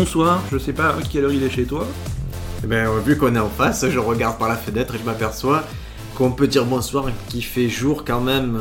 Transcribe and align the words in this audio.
bonsoir. 0.00 0.42
Je 0.50 0.56
sais 0.56 0.72
pas 0.72 0.88
à 0.88 0.96
quelle 1.12 1.26
heure 1.26 1.32
il 1.32 1.42
est 1.42 1.50
chez 1.50 1.64
toi. 1.64 1.86
Eh 2.64 2.66
ben, 2.66 2.88
vu 3.04 3.18
qu'on 3.18 3.34
est 3.36 3.38
en 3.38 3.50
face, 3.50 3.86
je 3.86 3.98
regarde 3.98 4.38
par 4.38 4.48
la 4.48 4.56
fenêtre 4.56 4.94
et 4.94 4.98
je 4.98 5.04
m'aperçois 5.04 5.62
qu'on 6.14 6.30
peut 6.30 6.46
dire 6.46 6.64
bonsoir 6.64 7.04
qu'il 7.28 7.44
fait 7.44 7.68
jour 7.68 8.02
quand 8.02 8.22
même. 8.22 8.58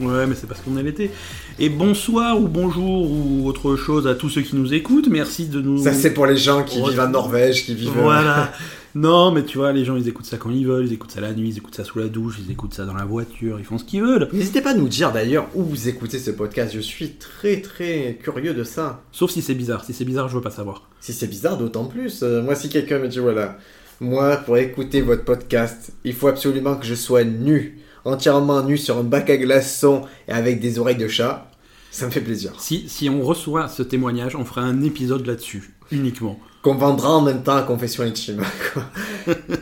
Ouais, 0.00 0.26
mais 0.26 0.34
c'est 0.34 0.48
parce 0.48 0.60
qu'on 0.60 0.76
est 0.76 0.82
l'été. 0.82 1.12
Et 1.60 1.68
bonsoir 1.68 2.40
ou 2.40 2.48
bonjour 2.48 3.08
ou 3.08 3.46
autre 3.46 3.76
chose 3.76 4.08
à 4.08 4.16
tous 4.16 4.30
ceux 4.30 4.40
qui 4.42 4.56
nous 4.56 4.74
écoutent. 4.74 5.06
Merci 5.08 5.46
de 5.46 5.60
nous. 5.60 5.80
Ça, 5.80 5.92
c'est 5.92 6.12
pour 6.12 6.26
les 6.26 6.36
gens 6.36 6.64
qui 6.64 6.82
vivent 6.82 6.98
en 6.98 7.08
Norvège, 7.08 7.64
qui 7.64 7.76
vivent. 7.76 7.92
Voilà. 7.94 8.50
Non, 8.94 9.30
mais 9.30 9.44
tu 9.44 9.58
vois, 9.58 9.72
les 9.72 9.84
gens 9.84 9.96
ils 9.96 10.08
écoutent 10.08 10.26
ça 10.26 10.36
quand 10.36 10.50
ils 10.50 10.66
veulent, 10.66 10.86
ils 10.86 10.92
écoutent 10.92 11.12
ça 11.12 11.20
la 11.20 11.32
nuit, 11.32 11.50
ils 11.50 11.58
écoutent 11.58 11.76
ça 11.76 11.84
sous 11.84 12.00
la 12.00 12.08
douche, 12.08 12.38
ils 12.44 12.50
écoutent 12.50 12.74
ça 12.74 12.84
dans 12.84 12.94
la 12.94 13.04
voiture, 13.04 13.60
ils 13.60 13.64
font 13.64 13.78
ce 13.78 13.84
qu'ils 13.84 14.02
veulent. 14.02 14.28
N'hésitez 14.32 14.60
pas 14.60 14.70
à 14.70 14.74
nous 14.74 14.88
dire 14.88 15.12
d'ailleurs 15.12 15.46
où 15.54 15.62
vous 15.62 15.88
écoutez 15.88 16.18
ce 16.18 16.32
podcast. 16.32 16.72
Je 16.74 16.80
suis 16.80 17.10
très 17.10 17.60
très 17.60 18.18
curieux 18.20 18.52
de 18.52 18.64
ça. 18.64 19.02
Sauf 19.12 19.30
si 19.30 19.42
c'est 19.42 19.54
bizarre. 19.54 19.84
Si 19.84 19.92
c'est 19.92 20.04
bizarre, 20.04 20.28
je 20.28 20.34
veux 20.34 20.42
pas 20.42 20.50
savoir. 20.50 20.88
Si 21.00 21.12
c'est 21.12 21.28
bizarre, 21.28 21.56
d'autant 21.56 21.84
plus. 21.84 22.22
Euh, 22.24 22.42
moi, 22.42 22.56
si 22.56 22.68
quelqu'un 22.68 22.98
me 22.98 23.06
dit 23.06 23.20
voilà, 23.20 23.58
moi 24.00 24.36
pour 24.38 24.56
écouter 24.56 25.02
votre 25.02 25.24
podcast, 25.24 25.92
il 26.02 26.12
faut 26.12 26.26
absolument 26.26 26.74
que 26.74 26.84
je 26.84 26.96
sois 26.96 27.22
nu, 27.22 27.78
entièrement 28.04 28.62
nu 28.64 28.76
sur 28.76 28.98
un 28.98 29.04
bac 29.04 29.30
à 29.30 29.36
glaçons 29.36 30.02
et 30.26 30.32
avec 30.32 30.58
des 30.58 30.80
oreilles 30.80 30.96
de 30.96 31.06
chat, 31.06 31.48
ça 31.90 32.06
me 32.06 32.10
fait 32.10 32.20
plaisir. 32.20 32.52
Si, 32.58 32.88
si 32.88 33.08
on 33.08 33.22
reçoit 33.22 33.68
ce 33.68 33.82
témoignage, 33.82 34.36
on 34.36 34.44
fera 34.44 34.62
un 34.62 34.82
épisode 34.82 35.26
là-dessus, 35.26 35.74
uniquement. 35.90 36.38
Qu'on 36.62 36.74
vendra 36.74 37.10
en 37.10 37.20
même 37.22 37.42
temps 37.42 37.56
à 37.56 37.62
Confession 37.62 38.04
Intime. 38.04 38.42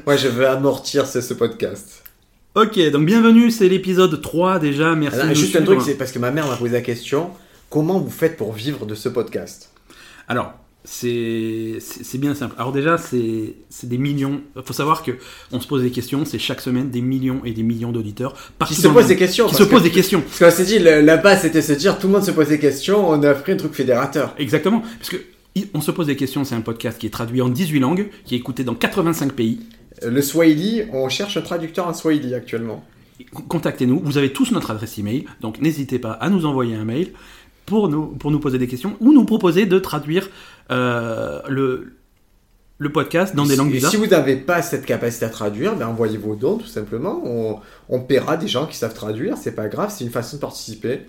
moi, 0.06 0.16
je 0.16 0.28
veux 0.28 0.46
amortir 0.48 1.06
ce, 1.06 1.20
ce 1.20 1.34
podcast. 1.34 2.02
Ok, 2.54 2.78
donc 2.90 3.06
bienvenue, 3.06 3.50
c'est 3.50 3.68
l'épisode 3.68 4.20
3 4.20 4.58
déjà, 4.58 4.94
merci 4.94 5.16
Alors, 5.16 5.28
de 5.28 5.34
nous 5.34 5.40
juste 5.40 5.56
un 5.56 5.62
truc, 5.62 5.80
c'est 5.80 5.94
parce 5.94 6.10
que 6.10 6.18
ma 6.18 6.30
mère 6.30 6.46
m'a 6.48 6.56
posé 6.56 6.72
la 6.72 6.80
question 6.80 7.30
comment 7.70 7.98
vous 7.98 8.10
faites 8.10 8.36
pour 8.36 8.52
vivre 8.52 8.86
de 8.86 8.94
ce 8.94 9.08
podcast? 9.08 9.70
Alors, 10.26 10.54
c'est 10.90 12.18
bien 12.18 12.34
simple. 12.34 12.54
Alors 12.58 12.72
déjà, 12.72 12.96
c'est 12.98 13.54
des 13.84 13.98
millions. 13.98 14.40
Il 14.56 14.62
faut 14.62 14.72
savoir 14.72 15.02
que 15.02 15.12
on 15.52 15.60
se 15.60 15.66
pose 15.66 15.82
des 15.82 15.90
questions, 15.90 16.24
c'est 16.24 16.38
chaque 16.38 16.60
semaine 16.60 16.90
des 16.90 17.02
millions 17.02 17.40
et 17.44 17.52
des 17.52 17.62
millions 17.62 17.92
d'auditeurs 17.92 18.34
Qui 18.66 18.74
se 18.74 18.88
posent 18.88 19.06
des 19.08 19.16
questions 19.16 19.46
qui 19.46 19.52
parce 19.52 19.64
se 19.64 19.68
posent 19.68 19.82
des 19.82 19.90
questions. 19.90 20.22
Parce 20.22 20.38
qu'on 20.38 20.50
s'est 20.50 20.64
dit, 20.64 20.78
le- 20.78 21.00
la 21.02 21.16
base 21.18 21.42
c'était 21.42 21.62
se 21.62 21.72
dire 21.74 21.98
tout 21.98 22.06
le 22.06 22.14
monde 22.14 22.24
se 22.24 22.30
pose 22.30 22.48
des 22.48 22.58
questions, 22.58 23.08
on 23.08 23.22
a 23.22 23.34
pris 23.34 23.52
un 23.52 23.56
truc 23.56 23.74
fédérateur. 23.74 24.34
Exactement, 24.38 24.80
parce 24.98 25.10
que 25.10 25.16
on 25.74 25.80
se 25.80 25.90
pose 25.90 26.06
des 26.06 26.16
questions. 26.16 26.44
C'est 26.44 26.54
un 26.54 26.60
podcast 26.62 26.98
qui 26.98 27.06
est 27.06 27.10
traduit 27.10 27.42
en 27.42 27.48
18 27.48 27.80
langues, 27.80 28.08
qui 28.24 28.34
est 28.34 28.38
écouté 28.38 28.64
dans 28.64 28.74
85 28.74 29.32
pays. 29.32 29.60
Euh, 30.04 30.10
Le 30.10 30.22
Swahili, 30.22 30.82
on 30.92 31.08
cherche 31.08 31.36
un 31.36 31.42
traducteur 31.42 31.86
en 31.88 31.92
Swahili 31.94 32.34
actuellement. 32.34 32.84
Contactez-nous. 33.48 34.00
Vous 34.02 34.16
avez 34.16 34.32
tous 34.32 34.52
notre 34.52 34.70
adresse 34.70 34.96
email, 34.98 35.24
donc 35.40 35.60
n'hésitez 35.60 35.98
pas 35.98 36.12
à 36.12 36.30
nous 36.30 36.46
envoyer 36.46 36.76
un 36.76 36.84
mail 36.84 37.08
pour 37.68 37.88
nous 37.88 38.06
pour 38.06 38.30
nous 38.30 38.40
poser 38.40 38.58
des 38.58 38.66
questions 38.68 38.96
ou 39.00 39.12
nous 39.12 39.24
proposer 39.24 39.66
de 39.66 39.78
traduire 39.78 40.28
euh, 40.70 41.40
le 41.48 41.94
le 42.80 42.92
podcast 42.92 43.34
dans 43.34 43.44
des 43.44 43.56
langues 43.56 43.72
bizarres. 43.72 43.90
si 43.90 43.96
vous 43.96 44.06
n'avez 44.06 44.36
pas 44.36 44.62
cette 44.62 44.86
capacité 44.86 45.24
à 45.24 45.30
traduire, 45.30 45.74
ben 45.74 45.88
envoyez 45.88 46.16
vos 46.16 46.36
dons 46.36 46.58
tout 46.58 46.66
simplement. 46.68 47.20
On, 47.24 47.58
on 47.88 48.00
paiera 48.00 48.36
des 48.36 48.46
gens 48.46 48.66
qui 48.66 48.76
savent 48.76 48.94
traduire, 48.94 49.36
c'est 49.36 49.54
pas 49.54 49.66
grave, 49.68 49.92
c'est 49.92 50.04
une 50.04 50.10
façon 50.10 50.36
de 50.36 50.40
participer. 50.42 51.00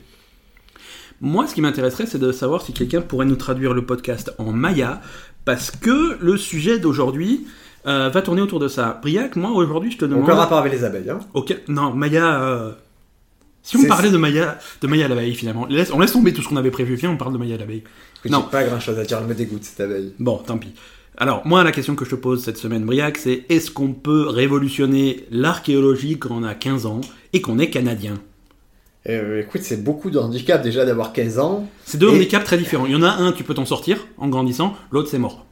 Moi, 1.21 1.45
ce 1.47 1.53
qui 1.53 1.61
m'intéresserait, 1.61 2.05
c'est 2.05 2.17
de 2.17 2.31
savoir 2.31 2.61
si 2.61 2.73
quelqu'un 2.73 3.01
pourrait 3.01 3.25
nous 3.25 3.35
traduire 3.35 3.73
le 3.73 3.85
podcast 3.85 4.33
en 4.37 4.51
maya, 4.51 5.01
parce 5.45 5.69
que 5.69 6.17
le 6.21 6.37
sujet 6.37 6.79
d'aujourd'hui 6.79 7.45
euh, 7.85 8.09
va 8.09 8.21
tourner 8.21 8.41
autour 8.41 8.59
de 8.59 8.67
ça. 8.67 8.99
Briac, 9.01 9.35
moi, 9.35 9.51
aujourd'hui, 9.51 9.91
je 9.91 9.97
te 9.97 10.05
demande... 10.05 10.23
Aucun 10.23 10.35
rapport 10.35 10.57
avec 10.59 10.71
les 10.71 10.83
abeilles. 10.85 11.09
Hein. 11.09 11.19
Ok, 11.33 11.55
Non, 11.67 11.93
maya... 11.93 12.41
euh, 12.41 12.71
Si 13.61 13.77
on 13.77 13.83
parlait 13.85 14.09
de 14.09 14.17
maya, 14.17 14.57
de 14.81 14.87
maya 14.87 15.07
l'abeille, 15.07 15.35
finalement, 15.35 15.65
laisse- 15.67 15.91
on 15.93 15.99
laisse 15.99 16.11
tomber 16.13 16.33
tout 16.33 16.41
ce 16.41 16.47
qu'on 16.47 16.55
avait 16.57 16.71
prévu. 16.71 16.95
Viens, 16.95 17.11
on 17.11 17.17
parle 17.17 17.33
de 17.33 17.37
maya 17.37 17.55
à 17.55 17.57
l'abeille. 17.59 17.83
Non. 18.29 18.41
Pas 18.43 18.63
grand 18.63 18.79
chose 18.79 18.97
à 18.99 19.03
dire, 19.03 19.17
elle 19.21 19.27
me 19.27 19.35
dégoûte 19.35 19.63
cette 19.63 19.79
abeille. 19.81 20.13
Bon, 20.19 20.37
tant 20.37 20.57
pis. 20.57 20.73
Alors, 21.17 21.45
moi, 21.45 21.63
la 21.63 21.71
question 21.71 21.95
que 21.95 22.05
je 22.05 22.11
te 22.11 22.15
pose 22.15 22.41
cette 22.43 22.57
semaine, 22.57 22.85
Briac, 22.85 23.17
c'est 23.17 23.43
est-ce 23.49 23.71
qu'on 23.71 23.91
peut 23.93 24.27
révolutionner 24.29 25.25
l'archéologie 25.31 26.17
quand 26.17 26.29
on 26.31 26.43
a 26.43 26.53
15 26.55 26.85
ans 26.85 27.01
et 27.33 27.41
qu'on 27.41 27.59
est 27.59 27.69
canadien? 27.69 28.15
Euh, 29.07 29.41
écoute, 29.41 29.61
c'est 29.63 29.83
beaucoup 29.83 30.09
de 30.11 30.17
handicap 30.17 30.61
déjà 30.61 30.85
d'avoir 30.85 31.13
15 31.13 31.39
ans. 31.39 31.67
C'est 31.85 31.97
deux 31.97 32.09
Et- 32.09 32.15
handicaps 32.15 32.45
très 32.45 32.57
différents. 32.57 32.85
Il 32.85 32.91
y 32.93 32.95
en 32.95 33.03
a 33.03 33.09
un, 33.11 33.31
tu 33.33 33.43
peux 33.43 33.53
t'en 33.53 33.65
sortir 33.65 34.05
en 34.17 34.27
grandissant, 34.29 34.75
l'autre, 34.91 35.09
c'est 35.09 35.19
mort. 35.19 35.45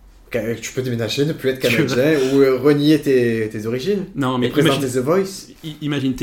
Tu 0.61 0.73
peux 0.73 0.81
déménager, 0.81 1.25
ne 1.25 1.33
plus 1.33 1.49
être 1.49 1.59
canadien 1.59 2.17
ou 2.33 2.41
euh, 2.41 2.57
renier 2.57 2.99
tes, 2.99 3.47
tes 3.49 3.65
origines. 3.65 4.05
Non, 4.15 4.37
mais 4.37 4.49
imagine- 4.49 4.81
The 4.89 4.97
Voice. 4.97 5.47
Imagine, 5.81 6.13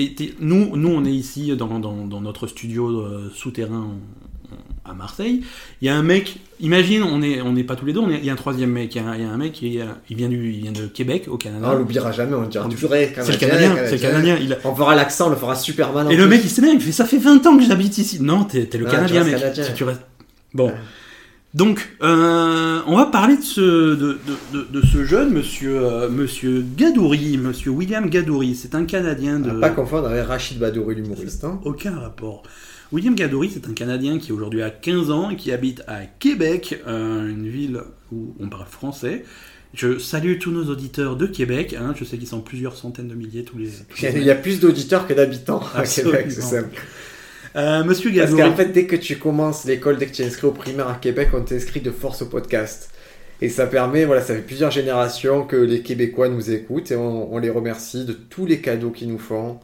nous, 0.41 0.77
nous, 0.77 0.89
on 0.91 1.05
est 1.05 1.13
ici 1.13 1.55
dans, 1.57 1.79
dans- 1.79 2.07
dans 2.07 2.21
notre 2.21 2.47
studio 2.47 3.01
euh, 3.01 3.31
souterrain 3.35 3.77
en- 3.79 4.55
en- 4.55 4.91
à 4.91 4.95
Marseille. 4.95 5.41
Il 5.81 5.87
y 5.87 5.89
a 5.89 5.97
un 5.97 6.03
mec, 6.03 6.37
imagine, 6.61 7.03
on 7.03 7.19
n'est 7.21 7.41
on 7.41 7.53
n'est 7.53 7.65
pas 7.65 7.77
tous 7.77 7.87
les 7.87 7.95
deux, 7.95 8.01
on 8.01 8.11
est- 8.11 8.19
il 8.19 8.25
y 8.27 8.31
a 8.31 8.35
un 8.35 8.37
troisième 8.37 8.71
mec. 8.71 8.95
Il 8.95 9.01
y 9.01 9.05
a 9.05 9.09
un, 9.09 9.15
il 9.17 9.23
y 9.23 9.25
a 9.25 9.31
un 9.31 9.37
mec 9.39 9.53
qui 9.53 9.79
est, 9.79 9.85
il 10.11 10.17
vient, 10.17 10.29
du, 10.29 10.53
il 10.53 10.61
vient 10.61 10.73
de 10.73 10.87
Québec, 10.87 11.25
au 11.29 11.39
Canada. 11.39 11.71
on 11.73 11.79
l'oubliera 11.79 12.13
jamais, 12.13 12.35
on 12.35 12.47
dira 12.47 12.69
toujours 12.69 12.91
c'est 12.91 13.33
le 13.33 13.39
Canadien, 13.39 13.75
c'est 13.87 13.93
le 13.93 13.99
Canadien. 13.99 14.39
il 14.41 14.59
On 14.65 14.75
fera 14.75 14.95
l'accent, 14.95 15.29
on 15.29 15.31
le 15.31 15.37
fera 15.37 15.55
Superman. 15.57 16.07
en 16.07 16.11
Et 16.11 16.17
le 16.17 16.27
mec, 16.27 16.43
il 16.45 16.65
il 16.75 16.81
fait 16.81 16.93
Ça 16.93 17.07
fait 17.07 17.19
20 17.19 17.47
ans 17.47 17.57
que 17.57 17.65
j'habite 17.65 17.97
ici. 17.97 18.21
Non, 18.21 18.45
t'es 18.45 18.69
le 18.79 18.85
Canadien, 18.85 19.25
tu 19.25 19.31
mec. 19.31 19.35
restes 19.35 19.41
Canadien. 19.41 19.65
Si 19.65 19.73
tu 19.73 19.85
restes- 19.85 20.03
Bon. 20.53 20.71
Donc, 21.55 21.89
euh, 22.03 22.81
on 22.87 22.97
va 22.97 23.07
parler 23.07 23.37
de 23.37 23.43
ce, 23.43 23.61
de, 23.95 24.19
de- 24.73 24.83
ce 24.87 25.05
jeune 25.05 25.33
monsieur, 25.33 25.77
euh, 25.85 26.09
monsieur 26.11 26.65
Gadouri, 26.77 27.39
monsieur 27.39 27.71
William 27.71 28.11
Gadouri. 28.11 28.57
C'est 28.57 28.75
un 28.75 28.85
Canadien 28.85 29.39
de. 29.39 29.51
À 29.51 29.55
pas 29.55 29.71
confondre 29.71 30.09
avec 30.09 30.27
Rachid 30.27 30.59
Badouri, 30.59 30.97
l'humoriste. 30.97 31.45
Hein. 31.45 31.61
Aucun 31.65 31.97
rapport. 31.99 32.43
William 32.91 33.15
Gadouri, 33.15 33.51
c'est 33.55 33.69
un 33.69 33.73
Canadien 33.73 34.19
qui 34.19 34.33
aujourd'hui 34.33 34.63
a 34.63 34.71
15 34.71 35.11
ans 35.13 35.31
et 35.31 35.37
qui 35.37 35.53
habite 35.53 35.83
à 35.87 36.01
Québec, 36.19 36.81
euh, 36.89 37.29
une 37.31 37.49
ville 37.49 37.81
où 38.13 38.35
on 38.41 38.49
parle 38.49 38.67
français. 38.67 39.25
Je 39.75 39.99
salue 39.99 40.39
tous 40.39 40.51
nos 40.53 40.65
auditeurs 40.71 41.17
de 41.17 41.27
Québec. 41.27 41.75
hein, 41.81 41.95
je 41.97 42.05
sais 42.05 42.17
qu'ils 42.19 42.29
sont 42.29 42.41
plusieurs 42.41 42.77
centaines 42.77 43.09
de 43.09 43.15
milliers 43.15 43.45
tous 43.45 43.59
les. 43.59 43.69
tous 43.89 44.03
les- 44.03 44.13
Il 44.21 44.25
y 44.25 44.31
a 44.31 44.35
plus 44.37 44.59
d'auditeurs 44.61 45.07
que 45.07 45.15
d'habitants 45.15 45.63
à. 45.75 45.85
Québec, 45.85 46.27
c'est 46.31 46.43
simple. 46.43 46.77
Euh, 47.57 47.85
Monsieur 47.85 48.11
Parce 48.13 48.31
Gadouri. 48.31 48.43
qu'en 48.43 48.57
fait, 48.57 48.67
dès 48.73 48.87
que 48.87 48.97
tu 48.97 49.17
commences 49.17 49.65
l'école, 49.65 49.97
dès 49.99 50.07
que 50.07 50.13
tu 50.13 50.23
es 50.23 50.27
inscrit 50.27 50.47
au 50.47 50.53
primaire 50.53 50.89
à 50.89 50.95
Québec, 50.95 51.29
on 51.35 51.41
t'inscrit 51.43 51.81
de 51.81 51.91
force 51.91 52.23
au 52.23 52.27
podcast. 52.27 52.91
Et 53.41 53.49
ça 53.49 53.67
permet, 53.67 54.05
voilà, 54.05 54.23
ça 54.23 54.35
fait 54.35 54.41
plusieurs 54.43 54.71
générations 54.71 55.45
que 55.45 55.57
les 55.57 55.83
Québécois 55.83 56.29
nous 56.29 56.51
écoutent 56.51 56.91
et 56.91 56.97
on, 56.97 57.33
on 57.33 57.39
les 57.39 57.51
remercie 57.51 58.05
de 58.05 58.13
tous 58.13 58.47
les 58.47 58.61
cadeaux 58.61 58.91
qu'ils 58.91 59.09
nous 59.09 59.19
font. 59.19 59.59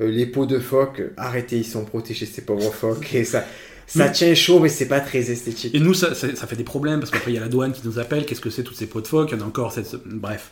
Euh, 0.00 0.08
les 0.10 0.26
pots 0.26 0.46
de 0.46 0.58
phoques, 0.58 1.02
arrêtez, 1.16 1.56
ils 1.58 1.64
sont 1.66 1.84
protégés, 1.84 2.26
ces 2.26 2.42
pauvres 2.42 2.72
phoques. 2.74 3.14
Et 3.14 3.24
ça, 3.24 3.44
ça 3.86 4.06
Mais- 4.06 4.12
tient 4.12 4.34
chaud, 4.34 4.58
mais 4.60 4.68
c'est 4.70 4.86
pas 4.88 5.00
très 5.00 5.30
esthétique. 5.30 5.74
Et 5.74 5.80
nous, 5.80 5.94
ça, 5.94 6.14
ça- 6.14 6.34
ça 6.34 6.46
fait 6.46 6.56
des 6.56 6.64
problèmes 6.64 7.00
parce 7.00 7.10
qu'après 7.12 7.30
il 7.30 7.34
y 7.34 7.38
a 7.38 7.42
la 7.42 7.48
douane 7.48 7.72
qui 7.72 7.82
nous 7.86 7.98
appelle. 7.98 8.24
Qu'est-ce 8.26 8.40
que 8.40 8.50
c'est 8.50 8.62
toutes 8.62 8.76
ces 8.76 8.86
pots 8.86 9.00
de 9.02 9.06
phoque? 9.06 9.30
Il 9.32 9.38
y 9.38 9.40
en 9.40 9.44
a 9.44 9.48
encore 9.48 9.72
cette. 9.72 9.94
Bref. 10.06 10.50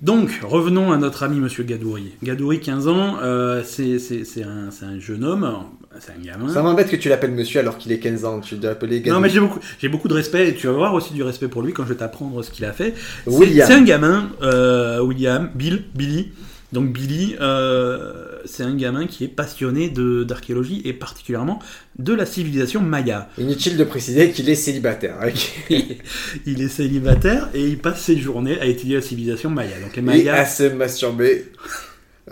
Donc, 0.00 0.30
revenons 0.42 0.92
à 0.92 0.96
notre 0.96 1.24
ami 1.24 1.40
Monsieur 1.40 1.64
Gadouri. 1.64 2.12
Gadouri, 2.22 2.60
15 2.60 2.86
ans, 2.88 3.16
euh, 3.20 3.62
c'est 3.64 3.98
un, 4.44 5.00
jeune 5.00 5.24
homme, 5.24 5.64
c'est 5.98 6.12
un 6.12 6.24
gamin. 6.24 6.52
Ça 6.52 6.62
m'embête 6.62 6.88
que 6.88 6.96
tu 6.96 7.08
l'appelles 7.08 7.32
monsieur 7.32 7.60
alors 7.60 7.78
qu'il 7.78 7.90
est 7.90 7.98
15 7.98 8.24
ans. 8.24 8.40
Tu 8.40 8.54
dois 8.56 8.70
l'appeler 8.70 8.98
Non, 9.00 9.04
Gadou. 9.06 9.20
mais 9.20 9.28
j'ai 9.28 9.40
beaucoup, 9.40 9.58
beaucoup 9.90 10.08
de 10.08 10.14
respect 10.14 10.48
et 10.50 10.54
tu 10.54 10.68
vas 10.68 10.72
avoir 10.74 10.94
aussi 10.94 11.14
du 11.14 11.22
respect 11.24 11.48
pour 11.48 11.62
lui 11.62 11.72
quand 11.72 11.82
je 11.84 11.88
vais 11.88 11.96
t'apprendre 11.96 12.42
ce 12.42 12.50
qu'il 12.52 12.64
a 12.64 12.72
fait. 12.72 12.94
C'est- 13.24 13.30
William. 13.30 13.66
C'est 13.66 13.74
un 13.74 13.82
gamin, 13.82 14.30
euh, 14.42 15.00
William, 15.02 15.50
Bill, 15.54 15.82
Billy. 15.94 16.28
Donc 16.72 16.92
Billy, 16.92 17.34
euh, 17.40 18.12
c'est 18.44 18.62
un 18.62 18.74
gamin 18.74 19.06
qui 19.06 19.24
est 19.24 19.28
passionné 19.28 19.88
de- 19.88 20.22
d'archéologie 20.22 20.82
et 20.84 20.92
particulièrement 20.92 21.60
de 21.98 22.12
la 22.12 22.26
civilisation 22.26 22.80
maya. 22.82 23.30
Inutile 23.38 23.76
de 23.78 23.84
préciser 23.84 24.30
qu'il 24.32 24.50
est 24.50 24.54
célibataire. 24.54 25.16
hein. 25.22 25.30
il 26.46 26.60
est 26.62 26.68
célibataire 26.68 27.48
et 27.54 27.66
il 27.66 27.78
passe 27.78 28.02
ses 28.02 28.18
journées 28.18 28.60
à 28.60 28.66
étudier 28.66 28.96
la 28.96 29.02
civilisation 29.02 29.48
maya. 29.48 29.80
Donc 29.80 29.92
les 29.96 30.00
Et 30.00 30.04
mayas, 30.04 30.34
à 30.34 30.44
se 30.44 30.64
masturber. 30.64 31.46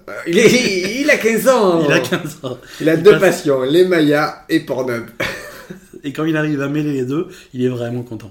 Euh, 0.08 0.12
Il, 0.26 0.38
est, 0.38 1.00
il 1.00 1.08
a 1.10 1.16
15 1.16 1.48
ans 1.48 1.82
il 1.86 1.92
a 1.92 2.00
15 2.00 2.38
ans. 2.42 2.58
Il 2.82 2.88
a 2.90 2.94
il 2.94 3.02
deux 3.02 3.12
passe- 3.12 3.20
passions, 3.20 3.62
les 3.62 3.86
Mayas 3.86 4.44
et 4.50 4.60
Pornhub. 4.60 5.06
Et 6.04 6.12
quand 6.12 6.24
il 6.26 6.36
arrive 6.36 6.60
à 6.60 6.68
mêler 6.68 6.92
les 6.92 7.04
deux, 7.06 7.28
il 7.54 7.64
est 7.64 7.68
vraiment 7.68 8.02
content. 8.02 8.30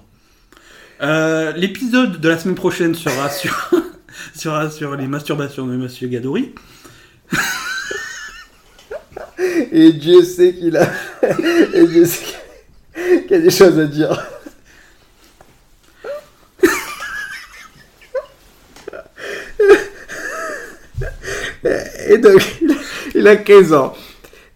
Euh, 1.02 1.52
L'épisode 1.54 2.22
de 2.22 2.30
la 2.30 2.38
semaine 2.38 2.56
prochaine 2.56 2.94
sera 2.96 3.30
sur, 3.32 3.70
sera 4.36 4.70
sur 4.70 4.96
les 4.96 5.08
masturbations 5.08 5.66
de 5.68 5.76
Monsieur 5.76 6.08
Gadouri. 6.08 6.54
Et 9.72 9.94
Dieu 9.94 10.24
sait 10.24 10.54
qu'il 10.56 10.78
a... 10.78 10.90
Et 11.74 11.88
Dieu 11.88 12.06
sait 12.06 12.36
qu'il 13.28 13.36
a 13.36 13.40
des 13.40 13.52
choses 13.52 13.80
à 13.80 13.86
dire. 13.86 14.26
Et 22.10 22.18
donc, 22.18 22.42
il 22.62 22.72
a- 22.72 22.76
il 23.16 23.28
a 23.28 23.36
15 23.38 23.74
ans. 23.74 23.94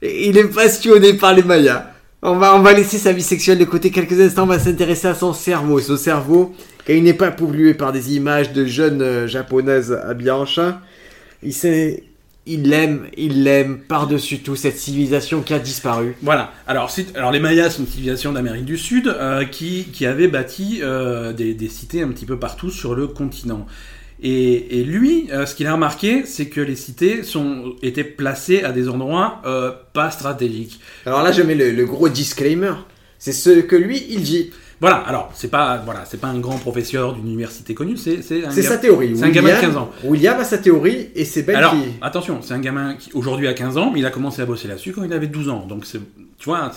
Il 0.01 0.37
est 0.37 0.45
passionné 0.45 1.13
par 1.13 1.33
les 1.33 1.43
Mayas. 1.43 1.91
On 2.21 2.35
va, 2.35 2.55
on 2.55 2.59
va 2.59 2.73
laisser 2.73 2.97
sa 2.97 3.11
vie 3.13 3.23
sexuelle 3.23 3.57
de 3.57 3.65
côté 3.65 3.91
quelques 3.91 4.19
instants. 4.19 4.43
On 4.43 4.47
va 4.47 4.59
s'intéresser 4.59 5.07
à 5.07 5.15
son 5.15 5.33
cerveau. 5.33 5.79
Son 5.79 5.97
cerveau, 5.97 6.53
quand 6.89 6.95
il 6.95 7.03
n'est 7.03 7.13
pas 7.13 7.29
pollué 7.29 7.75
par 7.75 7.91
des 7.91 8.15
images 8.15 8.51
de 8.51 8.65
jeunes 8.65 9.03
euh, 9.03 9.27
japonaises 9.27 9.91
habillées 9.91 10.31
en 10.31 10.47
chat, 10.47 10.81
il 11.43 11.53
s'est 11.53 12.03
il 12.47 12.67
l'aime, 12.67 13.05
il 13.15 13.43
l'aime 13.43 13.77
par-dessus 13.77 14.39
tout 14.39 14.55
cette 14.55 14.75
civilisation 14.75 15.43
qui 15.43 15.53
a 15.53 15.59
disparu. 15.59 16.15
Voilà. 16.23 16.51
Alors, 16.65 16.91
alors 17.13 17.31
les 17.31 17.39
Mayas, 17.39 17.69
c'est 17.69 17.79
une 17.81 17.87
civilisation 17.87 18.31
d'Amérique 18.31 18.65
du 18.65 18.75
Sud 18.75 19.07
euh, 19.07 19.45
qui, 19.45 19.83
qui 19.93 20.07
avait 20.07 20.27
bâti 20.27 20.79
euh, 20.81 21.31
des, 21.31 21.53
des 21.53 21.67
cités 21.67 22.01
un 22.01 22.07
petit 22.07 22.25
peu 22.25 22.39
partout 22.39 22.71
sur 22.71 22.95
le 22.95 23.05
continent. 23.05 23.67
Et, 24.23 24.79
et 24.79 24.83
lui, 24.83 25.27
euh, 25.31 25.45
ce 25.45 25.53
qu'il 25.53 25.67
a 25.67 25.73
remarqué, 25.73 26.23
c'est 26.25 26.47
que 26.47 26.59
les 26.59 26.75
cités 26.75 27.21
sont, 27.21 27.75
étaient 27.83 28.03
placées 28.03 28.63
à 28.63 28.71
des 28.71 28.89
endroits 28.89 29.43
pas 29.93 30.09
stratégiques. 30.09 30.79
Alors 31.05 31.21
là, 31.21 31.31
je 31.31 31.43
mets 31.43 31.53
le, 31.53 31.69
le 31.69 31.85
gros 31.85 32.09
disclaimer. 32.09 32.73
C'est 33.19 33.31
ce 33.31 33.59
que 33.59 33.75
lui, 33.75 34.07
il 34.09 34.23
dit. 34.23 34.49
Voilà. 34.81 34.97
Alors, 34.97 35.29
c'est 35.33 35.49
pas, 35.49 35.81
voilà, 35.83 36.05
c'est 36.05 36.19
pas 36.21 36.27
un 36.27 36.39
grand 36.39 36.57
professeur 36.57 37.13
d'une 37.13 37.27
université 37.27 37.73
connue, 37.73 37.97
c'est, 37.97 38.21
c'est 38.21 38.41
sa 38.61 38.77
théorie. 38.77 39.13
c'est 39.17 39.25
un 39.25 39.29
gamin 39.29 39.49
de 39.49 39.53
William- 39.55 39.71
15 39.73 39.77
ans. 39.77 39.91
William 40.05 40.39
a 40.39 40.43
sa 40.43 40.57
théorie 40.57 41.09
et 41.15 41.25
c'est 41.25 41.43
Ben 41.43 41.55
Alors, 41.57 41.71
qui... 41.73 41.79
attention, 42.01 42.39
c'est 42.41 42.53
un 42.53 42.59
gamin 42.59 42.95
qui 42.95 43.11
aujourd'hui 43.13 43.47
a 43.47 43.53
15 43.53 43.77
ans, 43.77 43.91
mais 43.93 43.99
il 43.99 44.05
a 44.05 44.11
commencé 44.11 44.41
à 44.41 44.45
bosser 44.45 44.67
là-dessus 44.67 44.93
quand 44.93 45.03
il 45.03 45.11
avait 45.13 45.27
12 45.27 45.49
ans. 45.49 45.65
Donc, 45.67 45.85
c'est, 45.85 45.99
tu 46.37 46.45
vois, 46.45 46.71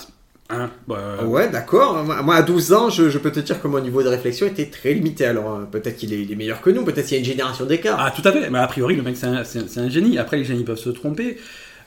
hein, 0.49 0.69
bah, 0.87 1.23
Ouais, 1.25 1.49
d'accord. 1.49 2.03
Moi, 2.03 2.35
à 2.35 2.41
12 2.41 2.73
ans, 2.73 2.89
je, 2.89 3.09
je 3.09 3.17
peux 3.17 3.31
te 3.31 3.39
dire 3.39 3.61
que 3.61 3.67
mon 3.69 3.79
niveau 3.79 4.03
de 4.03 4.09
réflexion 4.09 4.47
était 4.47 4.65
très 4.65 4.93
limité. 4.93 5.25
Alors, 5.25 5.55
euh, 5.55 5.63
peut-être 5.63 5.95
qu'il 5.95 6.13
est, 6.13 6.21
il 6.21 6.31
est 6.31 6.35
meilleur 6.35 6.61
que 6.61 6.69
nous, 6.69 6.83
peut-être 6.83 7.05
qu'il 7.07 7.15
y 7.15 7.17
a 7.17 7.19
une 7.19 7.25
génération 7.25 7.65
d'écart. 7.65 7.97
Ah, 7.99 8.11
tout 8.11 8.27
à 8.27 8.31
fait. 8.33 8.49
Mais 8.49 8.59
a 8.59 8.67
priori, 8.67 8.95
le 8.97 9.01
mec, 9.03 9.15
c'est 9.15 9.27
un, 9.27 9.43
un 9.83 9.89
génie. 9.89 10.17
Après, 10.17 10.35
les 10.37 10.43
génies 10.43 10.63
peuvent 10.65 10.77
se 10.77 10.89
tromper. 10.89 11.37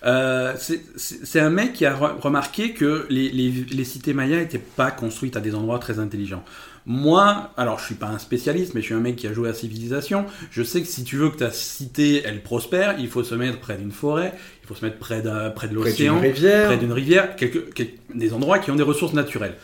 Euh, 0.05 0.55
c'est- 0.59 1.41
un 1.41 1.51
mec 1.51 1.73
qui 1.73 1.87
a 1.87 1.95
re- 1.95 2.21
remarqué 2.21 2.73
que 2.73 3.07
les, 3.11 3.31
les- 3.31 3.67
les 3.71 3.85
cités 3.85 4.13
mayas 4.15 4.39
n'étaient 4.39 4.59
pas 4.59 4.91
construites 4.91 5.37
à 5.37 5.41
des 5.41 5.55
endroits 5.55 5.79
très 5.79 5.99
intelligents. 5.99 6.45
Moi, 6.89 7.51
alors 7.57 7.81
je 7.81 7.87
suis 7.87 7.95
pas 7.97 8.07
un 8.07 8.19
spécialiste, 8.19 8.75
mais 8.75 8.81
je 8.81 8.87
suis 8.87 8.95
un 8.95 9.01
mec 9.01 9.17
qui 9.17 9.27
a 9.27 9.33
joué 9.33 9.49
à 9.49 9.55
Civilisation. 9.55 10.25
Je 10.53 10.63
sais 10.63 10.81
que 10.83 10.87
si 10.87 11.03
tu 11.03 11.17
veux 11.17 11.31
que 11.31 11.39
ta 11.39 11.51
cité 11.51 12.23
elle 12.25 12.43
prospère, 12.43 12.95
il 13.01 13.09
faut 13.09 13.25
se 13.25 13.35
mettre 13.35 13.59
près 13.59 13.77
d'une 13.77 13.91
forêt, 13.91 14.33
il 14.63 14.69
faut 14.69 14.75
se 14.77 14.85
mettre 14.85 14.99
près, 14.99 15.21
de 15.21 15.49
Près 15.51 15.67
d'une 15.67 15.79
l'océan, 15.79 16.21
près 16.67 16.77
d'une 16.77 16.93
rivière, 16.93 17.35
quelques- 17.35 17.75
des 18.15 18.33
endroits 18.33 18.61
qui 18.61 18.71
ont 18.71 18.77
des 18.77 18.85
ressources 18.85 19.15
naturelles. 19.15 19.55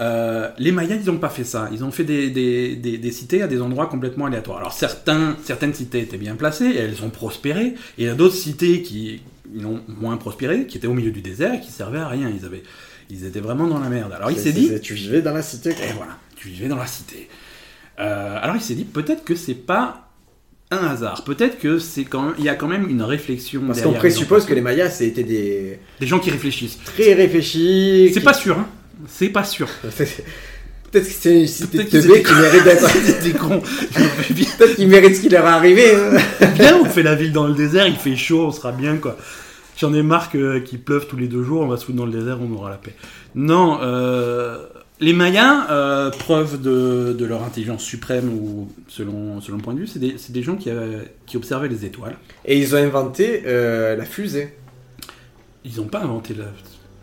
Euh, 0.00 0.48
les 0.58 0.72
Mayas, 0.72 0.96
ils 0.96 1.06
n'ont 1.06 1.18
pas 1.18 1.28
fait 1.28 1.44
ça. 1.44 1.68
Ils 1.72 1.82
ont 1.84 1.90
fait 1.90 2.04
des, 2.04 2.30
des- 2.30 2.76
des- 2.76 2.96
des 2.96 3.10
cités 3.10 3.42
à 3.42 3.46
des 3.48 3.60
endroits 3.60 3.86
complètement 3.86 4.26
aléatoires. 4.26 4.58
Alors 4.58 4.72
certains, 4.72 5.36
certaines 5.44 5.74
cités 5.74 5.98
étaient 6.00 6.16
bien 6.16 6.34
placées, 6.36 6.66
et 6.66 6.78
elles 6.78 7.02
ont 7.04 7.10
prospéré, 7.10 7.66
et 7.66 7.74
il 7.98 8.04
y 8.06 8.08
a 8.08 8.14
d'autres 8.14 8.34
cités 8.36 8.82
qui 8.82 9.20
ont 9.66 9.80
moins 9.88 10.16
prospéré, 10.16 10.66
qui 10.66 10.78
étaient 10.78 10.86
au 10.86 10.94
milieu 10.94 11.10
du 11.10 11.20
désert, 11.20 11.54
et 11.54 11.60
qui 11.60 11.70
servaient 11.70 11.98
à 12.00 12.08
rien. 12.08 12.30
Ils, 12.34 12.44
avaient, 12.44 12.62
ils 13.10 13.24
étaient 13.26 13.40
vraiment 13.40 13.66
dans 13.66 13.78
la 13.78 13.88
merde. 13.88 14.12
Alors 14.12 14.30
il 14.30 14.38
s'est 14.38 14.52
dit, 14.52 14.70
Tu 14.82 14.94
vivais 14.94 15.22
dans 15.22 15.32
la 15.34 15.42
cité. 15.42 15.74
quoi. 15.74 15.84
et 15.84 15.92
voilà, 15.96 16.18
tu 16.36 16.48
vivais 16.48 16.68
dans 16.68 16.76
la 16.76 16.86
cité. 16.86 17.28
Euh, 18.00 18.38
alors 18.40 18.56
il 18.56 18.62
s'est 18.62 18.74
dit, 18.74 18.84
peut-être 18.84 19.24
que 19.24 19.34
c'est 19.34 19.54
pas 19.54 20.08
un 20.70 20.78
hasard. 20.88 21.24
Peut-être 21.24 21.58
que 21.58 21.78
c'est 21.78 22.04
quand 22.04 22.22
même, 22.22 22.34
il 22.38 22.44
y 22.44 22.48
a 22.48 22.54
quand 22.54 22.66
même 22.68 22.88
une 22.88 23.02
réflection. 23.02 23.62
Parce 23.66 23.82
qu'on 23.82 23.92
présuppose 23.92 24.46
que 24.46 24.54
les 24.54 24.62
Mayas, 24.62 24.90
c'était 24.90 25.22
des 25.24 25.78
des 26.00 26.06
gens 26.06 26.18
qui 26.18 26.30
réfléchissent. 26.30 26.78
très 26.84 27.12
réfléchis. 27.12 28.10
C'est 28.12 28.20
qui- 28.20 28.24
pas 28.24 28.32
sûr, 28.34 28.58
hein. 28.58 28.68
C'est 29.06 29.28
pas 29.28 29.44
sûr. 29.44 29.68
Peut-être 30.92 31.06
que 31.08 31.12
c'est 31.18 31.40
une 31.40 31.46
cité 31.48 31.78
de 31.78 31.82
Peut-être 31.84 31.90
qu'ils 31.90 32.02
teubés 32.02 32.22
qui 32.22 32.34
mérite 32.34 32.64
d'être. 32.64 32.88
C'était 32.88 33.22
des 33.32 33.32
cons. 33.32 33.60
Peut-être 33.60 34.76
qu'ils 34.76 34.88
méritent 34.88 35.16
ce 35.16 35.20
qui 35.22 35.28
leur 35.30 35.44
est 35.44 35.48
arrivé. 35.48 35.94
hein. 35.96 36.46
Bien, 36.54 36.76
on 36.80 36.84
fait 36.84 37.02
la 37.02 37.14
ville 37.14 37.32
dans 37.32 37.46
le 37.48 37.54
désert, 37.54 37.86
il 37.88 37.96
fait 37.96 38.14
chaud, 38.16 38.46
on 38.46 38.52
sera 38.52 38.70
bien 38.72 38.96
quoi. 38.98 39.16
J'en 39.78 39.92
ai 39.94 40.02
marre 40.02 40.30
que- 40.30 40.58
qu'il 40.58 40.80
pleuve 40.80 41.06
tous 41.06 41.16
les 41.16 41.26
deux 41.28 41.42
jours, 41.42 41.62
on 41.62 41.66
va 41.66 41.76
se 41.78 41.86
foutre 41.86 41.96
dans 41.98 42.06
le 42.06 42.12
désert, 42.12 42.38
on 42.40 42.52
aura 42.54 42.70
la 42.70 42.76
paix. 42.76 42.94
Non, 43.34 43.78
euh, 43.82 44.58
les 45.00 45.14
Mayas, 45.14 45.66
euh, 45.70 46.10
preuve 46.10 46.60
de, 46.60 47.16
de 47.18 47.24
leur 47.24 47.42
intelligence 47.42 47.82
suprême 47.82 48.28
ou 48.28 48.70
selon 48.86 49.40
selon 49.40 49.56
le 49.56 49.62
point 49.62 49.72
de 49.74 49.80
vue, 49.80 49.86
c'est 49.86 49.98
des, 49.98 50.14
des 50.28 50.42
gens 50.42 50.56
qui, 50.56 50.68
avaient- 50.70 51.10
qui 51.26 51.38
observaient 51.38 51.68
les 51.68 51.84
étoiles. 51.86 52.16
Et 52.44 52.58
ils 52.58 52.74
ont 52.74 52.78
inventé 52.78 53.42
euh, 53.46 53.96
la 53.96 54.04
fusée. 54.04 54.52
Ils 55.64 55.76
n'ont 55.76 55.86
pas 55.88 56.00
inventé 56.00 56.34
la. 56.34 56.44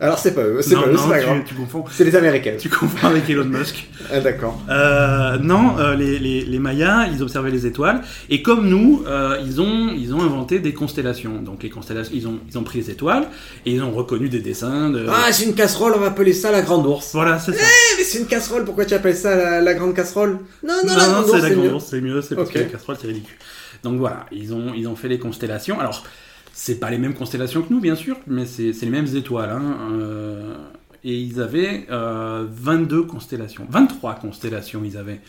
Alors 0.02 0.18
c'est 0.18 0.34
pas 0.34 0.42
eux, 0.44 0.62
c'est 0.62 0.74
pas 0.74 0.86
eux, 0.86 0.92
non, 0.92 0.98
c'est 0.98 1.08
pas 1.10 1.18
tu, 1.18 1.24
grave. 1.26 1.42
tu 1.46 1.54
confonds. 1.54 1.84
C'est 1.90 2.04
les 2.04 2.16
Américains. 2.16 2.54
Tu 2.58 2.70
confonds 2.70 3.08
avec 3.08 3.28
Elon 3.28 3.44
Musk. 3.44 3.86
Ah, 4.12 4.18
d'accord. 4.18 4.60
Euh, 4.68 5.38
non, 5.38 5.78
euh, 5.78 5.94
les, 5.94 6.18
les, 6.18 6.40
les 6.44 6.58
Mayas, 6.58 7.06
ils 7.12 7.22
observaient 7.22 7.50
les 7.52 7.64
étoiles, 7.66 8.00
et 8.28 8.42
comme 8.42 8.66
nous, 8.68 9.04
euh, 9.06 9.38
ils, 9.44 9.60
ont, 9.60 9.92
ils 9.96 10.12
ont 10.14 10.20
inventé 10.22 10.58
des 10.58 10.72
constellations. 10.74 11.40
Donc 11.42 11.62
les 11.62 11.70
constellations, 11.70 12.12
ils 12.12 12.26
ont, 12.26 12.40
ils 12.48 12.58
ont 12.58 12.64
pris 12.64 12.80
les 12.80 12.90
étoiles, 12.90 13.28
et 13.66 13.72
ils 13.72 13.82
ont 13.82 13.92
reconnu 13.92 14.28
des 14.28 14.40
dessins 14.40 14.90
de... 14.90 15.06
Ah, 15.08 15.30
c'est 15.30 15.44
une 15.44 15.54
casserole, 15.54 15.92
on 15.94 16.00
va 16.00 16.06
appeler 16.08 16.32
ça 16.32 16.50
la 16.50 16.62
grande 16.62 16.86
ours. 16.86 17.10
Voilà, 17.12 17.38
c'est 17.38 17.52
ça. 17.52 17.62
Eh, 17.62 17.98
mais 17.98 18.04
c'est 18.04 18.18
une 18.18 18.26
casserole, 18.26 18.64
pourquoi 18.64 18.84
tu 18.84 18.94
appelles 18.94 19.14
ça 19.16 19.36
la, 19.36 19.60
la 19.60 19.74
grande 19.74 19.94
casserole? 19.94 20.38
Non, 20.64 20.74
non, 20.84 20.92
non, 20.92 20.96
la 20.96 21.06
grande 21.06 21.24
c'est 21.26 21.30
ours, 21.30 21.42
la 21.42 21.48
c'est 21.48 21.54
grande 21.54 21.64
mieux. 21.66 21.74
ours, 21.74 21.84
c'est 21.88 22.00
mieux, 22.00 22.22
c'est 22.22 22.34
parce 22.34 22.50
que 22.50 22.58
la 22.58 22.64
casserole, 22.64 22.96
c'est 23.00 23.06
ridicule. 23.06 23.36
Donc 23.84 23.98
voilà, 23.98 24.26
ils 24.32 24.52
ont, 24.52 24.72
ils 24.74 24.88
ont 24.88 24.96
fait 24.96 25.08
les 25.08 25.18
constellations. 25.20 25.78
Alors, 25.78 26.02
c'est 26.52 26.78
pas 26.80 26.90
les 26.90 26.98
mêmes 26.98 27.14
constellations 27.14 27.62
que 27.62 27.72
nous, 27.72 27.80
bien 27.80 27.94
sûr, 27.96 28.16
mais 28.26 28.44
c'est 28.46 28.72
les 28.82 28.90
mêmes 28.90 29.06
étoiles. 29.16 29.50
hein, 29.50 29.62
euh, 29.92 30.54
et 31.02 31.16
ils 31.18 31.40
avaient 31.40 31.86
euh, 31.90 32.44
22 32.50 33.04
constellations, 33.04 33.64
23 33.70 34.16
constellations, 34.16 34.82
ils 34.84 34.96
avaient. 34.98 35.20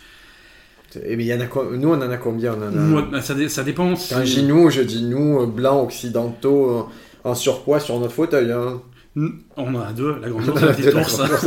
Eh, 1.06 1.15
mais 1.15 1.23
il 1.23 1.27
y 1.27 1.33
en 1.33 1.39
a 1.39 1.45
nous, 1.77 1.88
on 1.89 1.94
en 1.94 2.01
a 2.01 2.18
combien 2.18 2.53
on 2.53 2.62
en 2.62 2.68
a... 2.68 2.71
Moi, 2.71 3.21
ça, 3.21 3.33
dé- 3.33 3.47
ça 3.47 3.63
dépend. 3.63 3.94
Quand 3.94 4.25
je 4.25 4.33
dis 4.35 4.44
nous, 4.44 4.69
je 4.69 4.81
dis 4.81 5.03
nous, 5.03 5.39
euh, 5.41 5.45
blancs, 5.45 5.85
occidentaux, 5.85 6.69
euh, 6.79 6.83
en 7.24 7.33
surpoids 7.35 7.79
sur 7.79 7.97
notre 8.00 8.12
fauteuil. 8.13 8.51
Hein. 8.51 8.81
On 9.15 9.75
en 9.75 9.81
a 9.81 9.91
deux, 9.91 10.15
la 10.21 10.29
grande 10.29 10.47
ours 10.49 10.61
et 10.61 10.65
a 10.65 10.69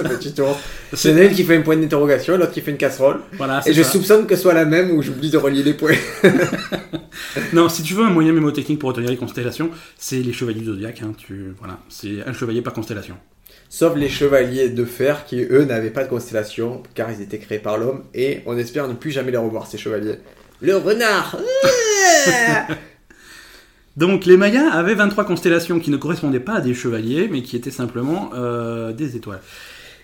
la 0.03 0.11
petite 0.11 0.39
ours. 0.39 0.59
C'est 0.93 1.15
l'un 1.15 1.29
qui 1.29 1.45
fait 1.45 1.57
un 1.57 1.63
point 1.63 1.77
d'interrogation, 1.77 2.37
l'autre 2.37 2.53
qui 2.53 2.61
fait 2.61 2.73
une 2.73 2.77
casserole. 2.77 3.21
Voilà, 3.33 3.63
Et 3.67 3.73
je 3.73 3.83
soupçonne 3.83 4.27
que 4.27 4.37
ce 4.37 4.43
soit 4.43 4.53
la 4.53 4.67
même 4.67 4.91
ou 4.91 5.03
j'oublie 5.03 5.31
de 5.31 5.39
relier 5.39 5.63
les 5.63 5.75
points. 5.75 5.97
Non, 7.53 7.69
si 7.69 7.83
tu 7.83 7.95
veux 7.95 8.05
un 8.05 8.11
moyen 8.11 8.33
mémotechnique 8.33 8.79
pour 8.79 8.89
retenir 8.89 9.11
les 9.11 9.17
constellations, 9.17 9.71
c'est 9.97 10.17
les 10.17 10.33
chevaliers 10.33 10.61
du 10.61 10.67
zodiaque. 10.67 11.03
Hein, 11.03 11.13
tu... 11.17 11.55
voilà, 11.59 11.79
c'est 11.89 12.27
un 12.27 12.33
chevalier 12.33 12.63
par 12.63 12.73
constellation. 12.73 13.17
Sauf 13.69 13.97
les 13.97 14.09
chevaliers 14.09 14.69
de 14.69 14.85
fer 14.85 15.25
qui, 15.25 15.41
eux, 15.43 15.65
n'avaient 15.65 15.91
pas 15.91 16.05
de 16.05 16.09
constellation 16.09 16.83
car 16.95 17.11
ils 17.11 17.23
étaient 17.23 17.39
créés 17.39 17.59
par 17.59 17.79
l'homme 17.79 18.05
et 18.15 18.41
on 18.47 18.57
espère 18.57 18.89
ne 18.89 18.95
plus 18.95 19.11
jamais 19.11 19.31
les 19.31 19.37
revoir, 19.37 19.67
ces 19.67 19.79
chevaliers. 19.79 20.19
Le 20.61 20.77
renard 20.77 21.37
Donc 23.97 24.25
les 24.27 24.37
Mayas 24.37 24.73
avaient 24.73 24.95
23 24.95 25.25
constellations 25.25 25.79
qui 25.79 25.91
ne 25.91 25.97
correspondaient 25.97 26.41
pas 26.41 26.55
à 26.55 26.61
des 26.61 26.75
chevaliers, 26.75 27.29
mais 27.31 27.43
qui 27.43 27.57
étaient 27.57 27.71
simplement 27.71 28.31
euh, 28.35 28.93
des 28.93 29.17
étoiles. 29.17 29.41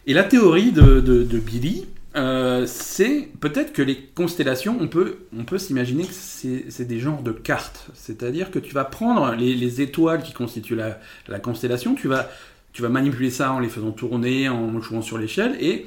Et 0.07 0.15
la 0.15 0.25
théorie 0.25 0.73
de, 0.73 1.01
de- 1.01 1.23
de 1.25 1.39
Billy, 1.39 1.87
euh, 2.17 2.65
c'est 2.67 3.29
peut-être 3.41 3.73
que 3.73 3.83
les 3.83 3.97
constellations, 4.15 4.77
on 4.81 4.89
peut, 4.89 5.19
on 5.37 5.45
peut 5.45 5.59
s'imaginer 5.59 6.05
que 6.05 6.13
c'est 6.13 6.85
des 6.87 6.99
genres 7.01 7.23
de 7.23 7.33
cartes. 7.33 7.89
C'est-à-dire 7.95 8.51
que 8.51 8.59
tu 8.59 8.75
vas 8.75 8.85
prendre 8.85 9.35
les, 9.35 9.55
les 9.55 9.81
étoiles 9.81 10.23
qui 10.23 10.33
constituent 10.33 10.77
la, 10.77 10.99
la 11.29 11.39
constellation, 11.41 11.95
tu 11.95 12.09
vas, 12.09 12.29
tu 12.73 12.83
vas 12.83 12.89
manipuler 12.89 13.31
ça 13.31 13.53
en 13.53 13.59
les 13.61 13.69
faisant 13.69 13.91
tourner, 13.93 14.49
en 14.49 14.81
jouant 14.81 15.03
sur 15.03 15.19
l'échelle, 15.19 15.57
et 15.61 15.85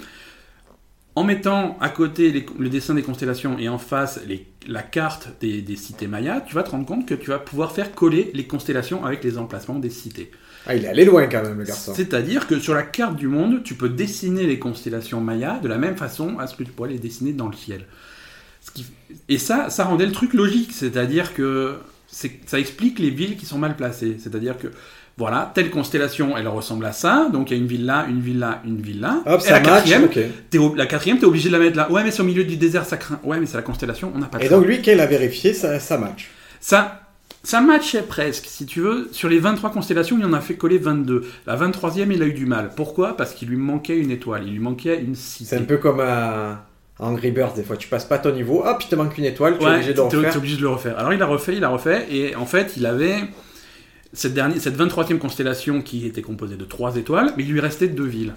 en 1.15 1.23
mettant 1.23 1.77
à 1.79 1.89
côté 1.89 2.31
les- 2.31 2.45
le 2.57 2.69
dessin 2.69 2.93
des 2.95 3.03
constellations 3.03 3.57
et 3.59 3.69
en 3.69 3.77
face 3.77 4.19
les- 4.27 4.47
la 4.67 4.81
carte 4.81 5.29
des, 5.41 5.61
des 5.61 5.75
cités 5.75 6.07
mayas, 6.07 6.41
tu 6.41 6.55
vas 6.55 6.63
te 6.63 6.71
rendre 6.71 6.85
compte 6.85 7.05
que 7.07 7.13
tu 7.13 7.29
vas 7.29 7.39
pouvoir 7.39 7.71
faire 7.71 7.93
coller 7.93 8.31
les 8.33 8.45
constellations 8.45 9.05
avec 9.05 9.23
les 9.23 9.37
emplacements 9.37 9.77
des 9.79 9.89
cités. 9.89 10.31
Ah, 10.65 10.75
il 10.75 10.85
est 10.85 10.87
allé 10.87 11.03
loin 11.05 11.27
quand 11.27 11.43
même, 11.43 11.57
le 11.59 11.65
garçon. 11.65 11.93
C'est-à-dire 11.93 12.47
que 12.47 12.57
sur 12.57 12.73
la 12.73 12.83
carte 12.83 13.17
du 13.17 13.27
monde, 13.27 13.63
tu 13.63 13.75
peux 13.75 13.89
dessiner 13.89 14.47
les 14.47 14.57
constellations 14.59 15.19
mayas 15.19 15.59
de 15.59 15.67
la 15.67 15.77
même 15.77 15.97
façon 15.97 16.39
à 16.39 16.47
ce 16.47 16.55
que 16.55 16.63
tu 16.63 16.71
pourrais 16.71 16.89
les 16.89 16.99
dessiner 16.99 17.33
dans 17.33 17.47
le 17.49 17.55
ciel. 17.55 17.85
Ce 18.61 18.71
qui- 18.71 18.85
Et 19.27 19.37
ça, 19.37 19.69
ça 19.69 19.83
rendait 19.83 20.05
le 20.05 20.13
truc 20.13 20.33
logique, 20.33 20.71
c'est-à-dire 20.71 21.33
que 21.33 21.75
ça 22.07 22.59
explique 22.59 22.99
les 22.99 23.09
villes 23.09 23.35
qui 23.35 23.45
sont 23.45 23.57
mal 23.57 23.75
placées. 23.75 24.17
C'est-à-dire 24.19 24.57
que, 24.57 24.67
voilà, 25.17 25.51
telle 25.53 25.69
constellation, 25.69 26.35
elle 26.37 26.47
ressemble 26.47 26.85
à 26.85 26.91
ça, 26.91 27.27
donc 27.31 27.51
il 27.51 27.57
y 27.57 27.59
a 27.59 27.61
une 27.61 27.67
ville 27.67 27.85
là, 27.85 28.05
une 28.09 28.19
ville 28.19 28.39
là, 28.39 28.61
une 28.65 28.81
ville 28.81 28.99
là. 28.99 29.21
Hop, 29.27 29.41
et 29.41 29.43
ça 29.43 29.51
la 29.53 29.59
match, 29.59 29.83
quatrième, 29.89 30.09
ob- 30.59 30.75
la 30.75 30.85
quatrième, 30.87 31.19
t'es 31.19 31.25
obligé 31.25 31.49
de 31.49 31.53
la 31.53 31.59
mettre 31.59 31.77
là. 31.77 31.91
Ouais, 31.91 32.03
mais 32.03 32.09
c'est 32.11 32.21
au 32.21 32.25
milieu 32.25 32.43
du 32.43 32.57
désert, 32.57 32.83
ça 32.85 32.97
craint. 32.97 33.19
Ouais, 33.23 33.39
mais 33.39 33.45
c'est 33.45 33.57
la 33.57 33.63
constellation, 33.63 34.11
on 34.15 34.19
n'a 34.19 34.25
pas 34.25 34.39
de 34.39 34.45
Et 34.45 34.49
donc 34.49 34.65
lui, 34.65 34.79
il 34.83 34.99
a 34.99 35.05
vérifié, 35.05 35.53
ça, 35.53 35.79
ça 35.79 35.97
match. 35.99 36.29
Ça, 36.59 37.01
ça 37.43 37.61
matchait 37.61 38.01
presque, 38.03 38.45
si 38.47 38.65
tu 38.65 38.79
veux. 38.81 39.09
Sur 39.11 39.29
les 39.29 39.37
23 39.39 39.69
constellations, 39.71 40.17
il 40.17 40.25
en 40.25 40.33
a 40.33 40.41
fait 40.41 40.55
coller 40.55 40.77
22. 40.79 41.25
La 41.45 41.57
23e, 41.57 42.11
il 42.11 42.21
a 42.23 42.25
eu 42.25 42.33
du 42.33 42.45
mal. 42.45 42.71
Pourquoi? 42.75 43.15
Parce 43.17 43.33
qu'il 43.33 43.49
lui 43.49 43.57
manquait 43.57 43.97
une 43.97 44.11
étoile, 44.11 44.43
il 44.47 44.53
lui 44.53 44.59
manquait 44.59 44.99
une 44.99 45.13
C'est 45.15 45.43
cité. 45.43 45.55
un 45.57 45.61
peu 45.63 45.77
comme 45.77 45.99
à 45.99 46.65
à 46.99 47.05
Angry 47.07 47.31
Birds, 47.31 47.53
des 47.55 47.63
fois. 47.63 47.75
Tu 47.75 47.87
passes 47.87 48.05
pas 48.05 48.17
ton 48.19 48.31
niveau, 48.31 48.63
hop, 48.65 48.81
il 48.83 48.87
te 48.87 48.95
manque 48.95 49.17
une 49.17 49.25
étoile, 49.25 49.57
tu 49.57 49.63
es 49.63 49.67
Ouais, 49.67 49.73
obligé 49.73 49.89
de 49.93 49.95
t'es- 49.95 50.15
refaire. 50.17 50.37
obligé 50.37 50.55
de 50.57 50.61
le 50.61 50.69
refaire. 50.69 50.97
Alors 50.99 51.11
il 51.11 51.21
a 51.21 51.25
refait, 51.25 51.55
il 51.55 51.63
a 51.63 51.69
refait, 51.69 52.05
et 52.11 52.35
en 52.35 52.45
fait, 52.45 52.73
il 52.77 52.85
avait 52.85 53.15
cette, 54.13 54.33
dernière, 54.33 54.59
cette 54.61 54.77
23e 54.77 55.17
constellation 55.17 55.81
qui 55.81 56.05
était 56.05 56.21
composée 56.21 56.55
de 56.55 56.65
trois 56.65 56.95
étoiles, 56.95 57.33
mais 57.37 57.43
il 57.43 57.51
lui 57.51 57.59
restait 57.59 57.87
deux 57.87 58.05
villes. 58.05 58.33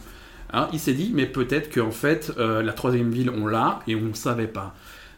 Alors 0.52 0.68
il 0.73 0.80
s'est 0.80 0.92
dit, 0.95 1.11
mais 1.14 1.26
peut-être 1.26 1.73
qu'en 1.75 1.90
fait, 1.90 2.33
euh, 2.38 2.62
la 2.62 2.73
troisième 2.73 3.11
ville, 3.11 3.30
on 3.30 3.47
l'a, 3.47 3.80
et 3.87 3.95
on 3.97 4.02
ne 4.02 4.14
savait 4.14 4.47
pas. 4.47 4.75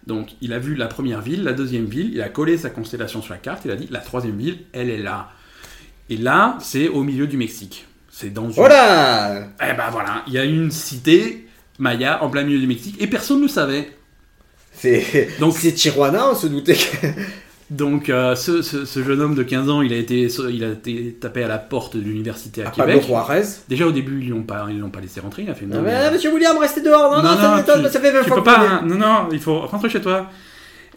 Donc 0.06 0.30
il 0.40 0.52
a 0.52 0.58
vu 0.58 0.74
la 0.74 0.86
première 0.86 1.20
ville, 1.20 1.44
la 1.44 1.52
deuxième 1.52 1.84
ville, 1.84 2.10
il 2.14 2.22
a 2.22 2.28
collé 2.28 2.56
sa 2.56 2.70
constellation 2.70 3.20
sur 3.22 3.34
la 3.34 3.38
carte, 3.38 3.64
il 3.64 3.70
a 3.70 3.76
dit, 3.76 3.88
la 3.90 4.00
troisième 4.00 4.36
ville, 4.38 4.58
elle 4.72 4.88
est 4.90 5.02
là. 5.02 5.30
Et 6.10 6.16
là, 6.16 6.56
c'est 6.60 6.88
au 6.88 7.02
milieu 7.02 7.26
du 7.26 7.36
Mexique. 7.36 7.86
C'est 8.10 8.30
dans 8.30 8.46
une... 8.48 8.54
Voilà 8.54 9.48
Eh 9.62 9.74
ben 9.74 9.90
voilà, 9.92 10.22
il 10.26 10.32
y 10.32 10.38
a 10.38 10.44
une 10.44 10.70
cité 10.70 11.46
maya 11.78 12.24
en 12.24 12.30
plein 12.30 12.42
milieu 12.42 12.58
du 12.58 12.66
Mexique, 12.66 12.96
et 12.98 13.06
personne 13.06 13.36
ne 13.38 13.42
le 13.42 13.48
savait. 13.48 13.92
C'est 14.72 15.28
Donc- 15.40 15.54
c'est 15.58 15.72
Tijuana, 15.72 16.30
on 16.30 16.34
se 16.34 16.46
doutait 16.46 16.74
que... 16.74 17.06
Donc, 17.70 18.08
euh, 18.08 18.34
ce, 18.34 18.62
ce- 18.62 18.84
ce 18.86 19.02
jeune 19.02 19.20
homme 19.20 19.34
de 19.34 19.42
15 19.42 19.68
ans, 19.68 19.82
il 19.82 19.92
a 19.92 19.96
été, 19.96 20.28
il 20.50 20.64
a 20.64 20.68
été 20.70 21.16
tapé 21.20 21.42
à 21.44 21.48
la 21.48 21.58
porte 21.58 21.96
de 21.96 22.00
l'université 22.02 22.62
à 22.62 22.68
Ah, 22.68 22.72
Pablo 22.74 22.92
Québec. 22.94 23.06
Juarez. 23.06 23.42
Déjà 23.68 23.86
au 23.86 23.92
début, 23.92 24.20
ils 24.22 24.30
l'ont 24.30 24.42
pas, 24.42 24.66
ils 24.70 24.78
l'ont 24.78 24.88
pas 24.88 25.00
laissé 25.00 25.20
rentrer. 25.20 25.42
Il 25.42 25.50
a 25.50 25.54
fait 25.54 25.66
Ah, 25.70 25.74
non, 25.76 25.82
mais, 25.82 25.90
mais- 25.90 25.98
ah, 26.06 26.10
monsieur 26.10 26.32
William, 26.32 26.56
restez 26.58 26.80
dehors. 26.80 27.14
Non, 27.16 27.22
non, 27.22 27.36
ça 27.36 27.56
m'étonne, 27.56 27.84
tu- 27.84 27.90
ça 27.92 28.00
fait 28.00 28.10
20 28.10 28.22
tu 28.22 28.28
fois 28.28 28.36
peux 28.38 28.42
pas. 28.44 28.60
hein. 28.60 28.82
Non, 28.86 28.94
non, 28.96 29.28
il 29.32 29.40
faut 29.40 29.60
rentrer 29.60 29.90
chez 29.90 30.00
toi. 30.00 30.30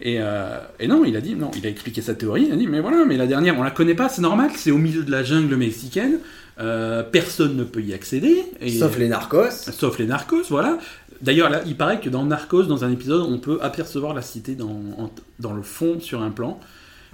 Et, 0.03 0.17
euh, 0.19 0.57
et 0.79 0.87
non, 0.87 1.03
il 1.05 1.15
a 1.17 1.21
dit, 1.21 1.35
non, 1.35 1.51
il 1.57 1.65
a 1.67 1.69
expliqué 1.69 2.01
sa 2.01 2.15
théorie. 2.15 2.45
Il 2.47 2.53
a 2.53 2.55
dit, 2.55 2.67
mais 2.67 2.79
voilà, 2.79 3.03
mais 3.05 3.17
la 3.17 3.27
dernière, 3.27 3.59
on 3.59 3.63
la 3.63 3.69
connaît 3.71 3.93
pas, 3.93 4.09
c'est 4.09 4.21
normal, 4.21 4.49
c'est 4.55 4.71
au 4.71 4.77
milieu 4.77 5.03
de 5.03 5.11
la 5.11 5.23
jungle 5.23 5.55
mexicaine. 5.57 6.19
euh, 6.59 7.01
personne 7.01 7.55
ne 7.55 7.63
peut 7.63 7.81
y 7.81 7.91
accéder. 7.93 8.43
Et, 8.61 8.69
Sauf 8.77 8.97
les 8.99 9.07
narcos. 9.07 9.49
Sauf 9.71 9.97
les 9.97 10.05
narcos, 10.05 10.43
voilà. 10.49 10.77
D'ailleurs, 11.21 11.49
là, 11.49 11.61
il 11.65 11.75
paraît 11.77 11.99
que 11.99 12.09
dans 12.09 12.23
Narcos, 12.25 12.63
dans 12.63 12.83
un 12.83 12.91
épisode, 12.91 13.21
on 13.21 13.37
peut 13.37 13.59
apercevoir 13.61 14.13
la 14.13 14.21
cité 14.21 14.55
dans, 14.55 14.69
en- 14.97 15.11
dans 15.39 15.53
le 15.53 15.61
fond 15.61 15.99
sur 15.99 16.21
un 16.21 16.29
plan. 16.31 16.59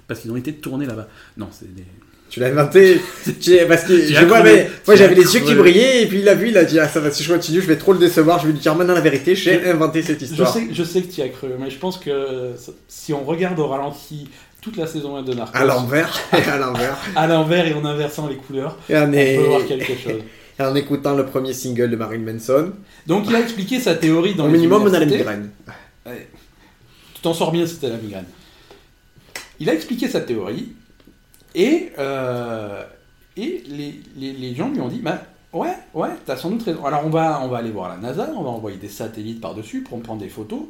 Parce 0.06 0.20
qu'ils 0.20 0.30
ont 0.32 0.36
été 0.36 0.54
tournés 0.54 0.86
là-bas. 0.86 1.08
Non, 1.36 1.48
c'est 1.50 1.72
des. 1.74 1.84
Tu 2.30 2.40
l'as 2.40 2.48
inventé. 2.48 3.00
Tu- 3.40 3.56
Parce 3.68 3.84
que 3.84 4.00
je 4.00 4.24
vois, 4.26 4.42
mais 4.42 4.70
moi 4.86 4.96
j'avais 4.96 5.14
les 5.14 5.34
yeux 5.34 5.40
qui 5.40 5.54
brillaient 5.54 6.02
et 6.02 6.06
puis 6.06 6.20
il 6.20 6.28
a 6.28 6.34
vu, 6.34 6.48
il 6.48 6.58
a 6.58 6.64
dit 6.64 6.78
ah 6.78 6.86
ça 6.88 7.00
va 7.00 7.10
si 7.10 7.22
je 7.22 7.32
continue, 7.32 7.60
je 7.62 7.66
vais 7.66 7.76
trop 7.76 7.92
le 7.94 7.98
décevoir, 7.98 8.38
je 8.38 8.46
vais 8.46 8.52
lui 8.52 8.58
dire 8.58 8.74
maintenant 8.74 8.92
la 8.94 9.00
vérité, 9.00 9.34
j'ai 9.34 9.64
inventé 9.66 10.02
cette 10.02 10.20
Je 10.20 10.24
histoire. 10.26 10.52
sais, 10.52 10.68
je 10.70 10.82
sais 10.84 11.00
que 11.02 11.10
tu 11.12 11.20
y 11.20 11.24
as 11.24 11.28
cru, 11.28 11.48
mais 11.58 11.70
je 11.70 11.78
pense 11.78 11.96
que 11.98 12.50
si 12.86 13.14
on 13.14 13.24
regarde 13.24 13.58
au 13.58 13.66
ralenti 13.68 14.28
toute 14.60 14.76
la 14.76 14.86
saison 14.86 15.16
1 15.16 15.22
de 15.22 15.32
Narcos, 15.34 15.56
À 15.56 15.64
l'envers, 15.64 16.14
et 16.34 16.36
à 16.50 16.58
l'envers. 16.58 16.96
à 17.16 17.26
l'envers 17.26 17.66
et 17.66 17.72
en 17.72 17.84
inversant 17.86 18.26
les 18.28 18.36
couleurs, 18.36 18.76
on 18.90 19.12
est- 19.14 19.36
peut 19.36 19.42
voir 19.44 19.64
quelque 19.66 19.94
chose. 19.94 20.20
Et 20.58 20.62
en 20.62 20.74
écoutant 20.74 21.14
le 21.14 21.24
premier 21.26 21.52
single 21.52 21.90
de 21.90 21.96
Marilyn 21.96 22.32
Manson, 22.32 22.72
Donc 23.06 23.24
il 23.28 23.34
a 23.36 23.40
expliqué 23.40 23.78
sa 23.80 23.94
théorie 23.94 24.34
dans 24.34 24.44
au 24.44 24.48
les 24.48 24.54
minimum 24.54 24.82
on 24.82 24.92
a 24.92 24.98
la 24.98 25.06
migraine. 25.06 25.50
Tu 27.14 27.22
t'en 27.22 27.34
sors 27.34 27.52
bien 27.52 27.66
si 27.66 27.76
t'as 27.78 27.88
la 27.88 27.96
migraine. 27.96 28.26
Il 29.60 29.68
a 29.70 29.74
expliqué 29.74 30.08
sa 30.08 30.20
théorie 30.20 30.72
et, 31.54 31.90
euh, 31.98 32.84
et 33.36 33.62
les, 33.68 34.00
les- 34.16 34.32
les 34.32 34.54
gens 34.54 34.70
lui 34.70 34.80
ont 34.80 34.88
dit 34.88 35.00
bah, 35.00 35.22
Ouais, 35.52 35.72
ouais, 35.94 36.10
t'as 36.26 36.36
sans 36.36 36.50
doute 36.50 36.62
raison. 36.62 36.84
Alors 36.84 37.04
on 37.06 37.10
va, 37.10 37.40
on 37.42 37.48
va 37.48 37.58
aller 37.58 37.70
voir 37.70 37.88
la 37.88 37.96
NASA, 37.96 38.30
on 38.36 38.42
va 38.42 38.50
envoyer 38.50 38.76
des 38.76 38.88
satellites 38.88 39.40
par-dessus 39.40 39.80
pour 39.82 40.00
prendre 40.02 40.20
des 40.20 40.28
photos. 40.28 40.60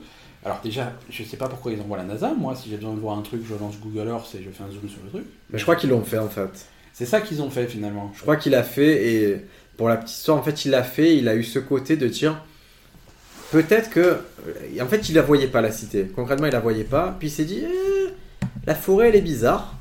Alors 0.45 0.61
déjà, 0.63 0.93
je 1.11 1.25
sais 1.25 1.37
pas 1.37 1.49
pourquoi 1.49 1.73
ils 1.73 1.81
envoient 1.81 1.97
la 1.99 2.05
NASA. 2.05 2.33
Moi, 2.39 2.55
si 2.55 2.71
j'ai 2.71 2.77
besoin 2.77 2.95
de 2.95 3.01
voir 3.01 3.19
un 3.19 3.23
truc, 3.23 3.43
je 3.47 3.55
lance 3.57 3.75
Google 3.83 4.09
Earth 4.09 4.33
et 4.37 4.43
je 4.43 4.51
fais 4.51 4.63
un 4.63 4.71
zoom 4.71 4.89
sur 4.89 5.01
le 5.05 5.11
truc. 5.11 5.25
Mais 5.51 5.59
je 5.59 5.65
crois 5.65 5.75
qu'ils 5.77 5.91
l'ont 5.91 6.05
fait 6.05 6.19
en 6.19 6.29
fait. 6.29 6.67
C'est 6.99 7.07
ça 7.07 7.21
qu'ils 7.21 7.43
ont 7.43 7.49
fait 7.49 7.69
finalement. 7.69 8.11
Je 8.17 8.23
crois 8.23 8.35
qu'il 8.35 8.57
a 8.57 8.65
fait, 8.65 9.07
et 9.07 9.37
pour 9.77 9.89
la 9.89 9.97
petite 9.97 10.17
histoire, 10.17 10.37
en 10.37 10.43
fait, 10.43 10.65
il 10.65 10.73
l'a 10.73 10.83
fait, 10.83 11.17
il 11.17 11.29
a 11.29 11.37
eu 11.37 11.45
ce 11.45 11.61
côté 11.61 11.97
de 11.97 12.09
dire 12.09 12.43
peut-être 13.53 13.89
que. 13.89 14.17
En 14.81 14.87
fait, 14.87 15.09
il 15.09 15.15
la 15.15 15.23
voyait 15.23 15.47
pas 15.47 15.61
la 15.61 15.71
cité. 15.71 16.09
Concrètement, 16.17 16.47
il 16.47 16.53
la 16.53 16.59
voyait 16.59 16.83
pas. 16.83 17.15
Puis 17.17 17.29
il 17.29 17.31
s'est 17.31 17.45
dit 17.45 17.63
Eh, 17.63 18.09
la 18.67 18.75
forêt, 18.75 19.11
elle 19.11 19.15
est 19.15 19.21
bizarre. 19.21 19.77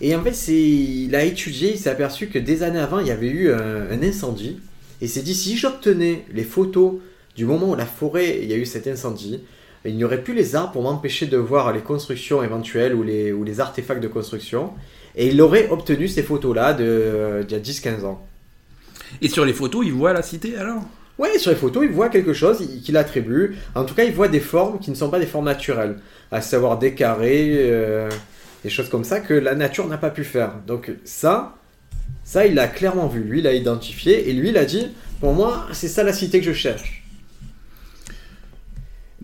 Et 0.00 0.16
en 0.16 0.22
fait, 0.22 0.50
il 0.50 1.14
a 1.14 1.22
étudié, 1.22 1.72
il 1.72 1.78
s'est 1.78 1.90
aperçu 1.90 2.28
que 2.28 2.38
des 2.38 2.62
années 2.62 2.78
avant, 2.78 3.00
il 3.00 3.08
y 3.08 3.10
avait 3.10 3.28
eu 3.28 3.52
un, 3.52 3.90
un 3.90 4.02
incendie. 4.02 4.58
Et 5.02 5.04
il 5.04 5.08
s'est 5.10 5.20
dit 5.20 5.34
si 5.34 5.58
j'obtenais 5.58 6.24
les 6.32 6.44
photos 6.44 6.94
du 7.36 7.44
moment 7.44 7.72
où 7.72 7.74
la 7.74 7.84
forêt, 7.84 8.38
il 8.40 8.48
y 8.48 8.54
a 8.54 8.56
eu 8.56 8.64
cet 8.64 8.86
incendie, 8.86 9.42
il 9.84 9.96
n'y 9.96 10.02
aurait 10.02 10.22
plus 10.22 10.32
les 10.32 10.56
arbres 10.56 10.72
pour 10.72 10.82
m'empêcher 10.82 11.26
de 11.26 11.36
voir 11.36 11.74
les 11.74 11.80
constructions 11.80 12.42
éventuelles 12.42 12.94
ou 12.94 13.02
les, 13.02 13.32
ou 13.32 13.44
les 13.44 13.60
artefacts 13.60 14.02
de 14.02 14.08
construction. 14.08 14.72
Et 15.18 15.26
il 15.28 15.42
aurait 15.42 15.68
obtenu 15.68 16.08
ces 16.08 16.22
photos-là 16.22 16.72
de, 16.72 17.44
d'il 17.46 17.56
y 17.56 17.60
a 17.60 17.62
10-15 17.62 18.04
ans. 18.06 18.24
Et 19.20 19.28
sur 19.28 19.44
les 19.44 19.52
photos, 19.52 19.84
ils 19.84 19.92
voient 19.92 20.12
la 20.12 20.22
cité 20.22 20.56
alors? 20.56 20.82
Ouais, 21.18 21.36
sur 21.40 21.50
les 21.50 21.56
photos, 21.56 21.82
il 21.84 21.90
voit 21.90 22.08
quelque 22.08 22.32
chose 22.32 22.58
il- 22.60 22.80
qu'il 22.80 22.96
attribue. 22.96 23.56
En 23.74 23.84
tout 23.84 23.94
cas, 23.94 24.04
il 24.04 24.12
voit 24.12 24.28
des 24.28 24.38
formes 24.38 24.78
qui 24.78 24.90
ne 24.90 24.94
sont 24.94 25.10
pas 25.10 25.18
des 25.18 25.26
formes 25.26 25.46
naturelles, 25.46 25.96
à 26.30 26.40
savoir 26.40 26.78
des 26.78 26.94
carrés, 26.94 27.50
euh, 27.58 28.08
des 28.62 28.70
choses 28.70 28.88
comme 28.88 29.02
ça 29.02 29.18
que 29.18 29.34
la 29.34 29.56
nature 29.56 29.88
n'a 29.88 29.98
pas 29.98 30.10
pu 30.10 30.22
faire. 30.22 30.52
Donc 30.68 30.92
ça, 31.04 31.56
ça, 32.22 32.46
il 32.46 32.54
l'a 32.54 32.68
clairement 32.68 33.08
vu. 33.08 33.20
Lui, 33.24 33.40
il 33.40 33.46
a 33.48 33.52
identifié 33.54 34.30
et 34.30 34.32
lui, 34.32 34.50
il 34.50 34.56
a 34.56 34.64
dit, 34.64 34.86
pour 35.18 35.32
moi, 35.32 35.66
c'est 35.72 35.88
ça 35.88 36.04
la 36.04 36.12
cité 36.12 36.38
que 36.38 36.46
je 36.46 36.52
cherche. 36.52 37.02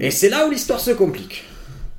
Et 0.01 0.11
c'est 0.11 0.29
là 0.29 0.47
où 0.47 0.51
l'histoire 0.51 0.81
se 0.81 0.91
complique. 0.91 1.45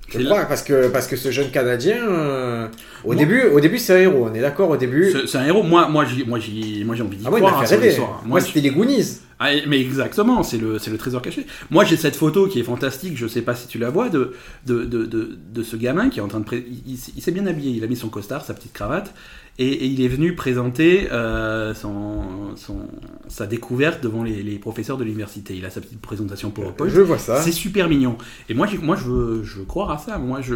Je 0.08 0.24
crois, 0.24 0.46
parce 0.46 0.62
que, 0.62 0.88
parce 0.90 1.08
que 1.08 1.16
ce 1.16 1.32
jeune 1.32 1.50
Canadien, 1.50 1.98
euh, 2.08 2.68
au, 3.04 3.08
Moi- 3.08 3.16
début, 3.16 3.44
au 3.44 3.60
début, 3.60 3.80
c'est 3.80 3.94
un 3.94 3.98
héros, 4.00 4.28
on 4.32 4.34
est 4.36 4.42
d'accord, 4.42 4.70
au 4.70 4.78
début. 4.78 5.12
C'est 5.28 5.38
un 5.38 5.46
héros. 5.46 5.64
Moi, 5.64 5.88
moi, 5.90 6.06
j'ai, 6.06 6.24
moi, 6.26 6.40
j'ai, 6.40 6.84
moi, 6.84 6.96
j'ai 6.96 7.04
envie 7.04 7.18
d'y 7.18 7.24
Ah, 7.26 7.30
moi, 7.32 7.40
croire. 7.40 7.60
rêver. 7.62 7.90
histoire. 7.90 8.22
Moi, 8.26 8.40
je- 8.40 8.46
c'était 8.46 8.62
les 8.62 8.70
Goonies. 8.70 9.20
Ah, 9.40 9.50
mais 9.68 9.82
exactement, 9.82 10.44
c'est 10.44 10.58
le, 10.58 10.80
c'est 10.80 10.92
le 10.92 10.98
trésor 10.98 11.22
caché. 11.22 11.46
Moi, 11.70 11.84
j'ai 11.84 11.98
cette 11.98 12.16
photo 12.16 12.48
qui 12.48 12.60
est 12.60 12.64
fantastique, 12.64 13.18
je 13.18 13.28
sais 13.28 13.42
pas 13.42 13.54
si 13.54 13.68
tu 13.68 13.78
la 13.78 13.90
vois, 13.90 14.08
de, 14.08 14.34
de, 14.66 14.86
de, 14.86 15.06
de, 15.06 15.38
de 15.54 15.64
ce 15.64 15.76
gamin 15.76 16.10
qui 16.10 16.20
est 16.20 16.22
en 16.22 16.30
train 16.30 16.40
de... 16.40 16.46
pré- 16.46 16.66
Il, 16.66 16.94
il- 16.94 17.00
il 17.18 17.22
s'est 17.22 17.32
bien 17.34 17.46
habillé, 17.46 17.72
il 17.72 17.84
a 17.84 17.88
mis 17.88 17.98
son 17.98 18.08
costard, 18.08 18.46
sa 18.46 18.54
petite 18.54 18.72
cravate, 18.72 19.14
et, 19.58 19.68
et 19.68 19.86
il 19.88 20.02
est 20.02 20.08
venu 20.08 20.36
présenter 20.36 21.10
euh, 21.12 21.74
son, 21.74 22.56
son, 22.56 22.88
sa 23.28 23.46
découverte 23.46 24.02
devant 24.02 24.24
les, 24.24 24.42
les 24.42 24.58
professeurs 24.58 24.98
de 24.98 25.04
l'université. 25.04 25.54
Il 25.56 25.66
a 25.66 25.70
sa 25.70 25.82
petite 25.82 26.02
présentation 26.02 26.50
PowerPoint. 26.52 26.88
Je 26.88 27.02
vois 27.02 27.20
ça. 27.20 27.42
C'est 27.42 27.52
super 27.52 27.90
mignon. 27.90 28.18
Et 28.48 28.54
moi, 28.54 28.68
moi 28.82 28.96
je, 28.96 29.04
veux, 29.04 29.44
je 29.44 29.58
veux 29.60 29.66
croire 29.66 29.92
à 29.92 29.98
ça. 29.98 30.18
Moi, 30.18 30.40
je, 30.42 30.56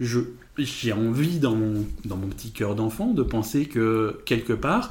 je, 0.00 0.20
j'ai 0.58 0.92
envie 0.92 1.38
dans 1.40 1.54
mon, 1.54 1.84
dans 2.06 2.16
mon 2.16 2.28
petit 2.28 2.52
cœur 2.52 2.74
d'enfant 2.74 3.12
de 3.12 3.22
penser 3.22 3.66
que 3.66 4.18
quelque 4.24 4.52
part, 4.52 4.90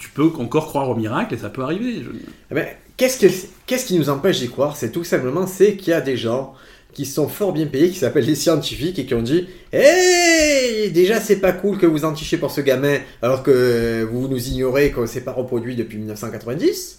tu 0.00 0.08
peux 0.08 0.30
encore 0.38 0.66
croire 0.66 0.88
au 0.88 0.94
miracle 0.96 1.34
et 1.34 1.38
ça 1.38 1.48
peut 1.50 1.62
arriver. 1.62 2.02
Je- 2.02 2.10
Eh 2.50 2.54
ben, 2.54 2.66
qu'est-ce, 2.96 3.18
que, 3.20 3.74
qui 3.86 3.96
nous 3.98 4.08
empêche 4.10 4.40
d'y 4.40 4.48
croire? 4.48 4.76
C'est 4.76 4.90
tout 4.90 5.04
simplement 5.04 5.46
c'est 5.46 5.76
qu'il 5.76 5.90
y 5.90 5.94
a 5.94 6.00
des 6.00 6.16
gens 6.16 6.54
qui 6.92 7.06
sont 7.06 7.28
fort 7.28 7.52
bien 7.52 7.66
payés, 7.66 7.90
qui 7.90 7.98
s'appellent 7.98 8.26
les 8.26 8.34
scientifiques, 8.34 8.98
et 8.98 9.06
qui 9.06 9.14
ont 9.14 9.22
dit 9.22 9.46
Hey 9.72 10.90
Déjà, 10.90 11.20
c'est 11.20 11.36
pas 11.36 11.52
cool 11.52 11.78
que 11.78 11.86
vous 11.86 12.04
entichiez 12.04 12.36
pour 12.38 12.50
ce 12.50 12.60
gamin, 12.60 12.98
alors 13.22 13.42
que 13.44 14.02
vous 14.10 14.26
nous 14.26 14.48
ignorez 14.48 14.86
et 14.86 14.90
qu'on 14.90 15.06
s'est 15.06 15.20
pas 15.20 15.32
reproduit 15.32 15.76
depuis 15.76 15.98
1990. 15.98 16.98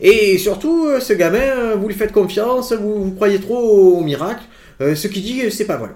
Et 0.00 0.36
surtout, 0.38 0.86
euh, 0.86 1.00
ce 1.00 1.12
gamin, 1.12 1.76
vous 1.76 1.88
lui 1.88 1.94
faites 1.94 2.12
confiance, 2.12 2.72
vous, 2.72 3.04
vous 3.04 3.12
croyez 3.12 3.38
trop 3.38 3.96
au 3.98 4.02
miracle. 4.02 4.42
Euh, 4.80 4.94
ce 4.94 5.06
qu'il 5.08 5.22
dit, 5.22 5.50
c'est 5.50 5.64
pas 5.66 5.76
vrai. 5.76 5.90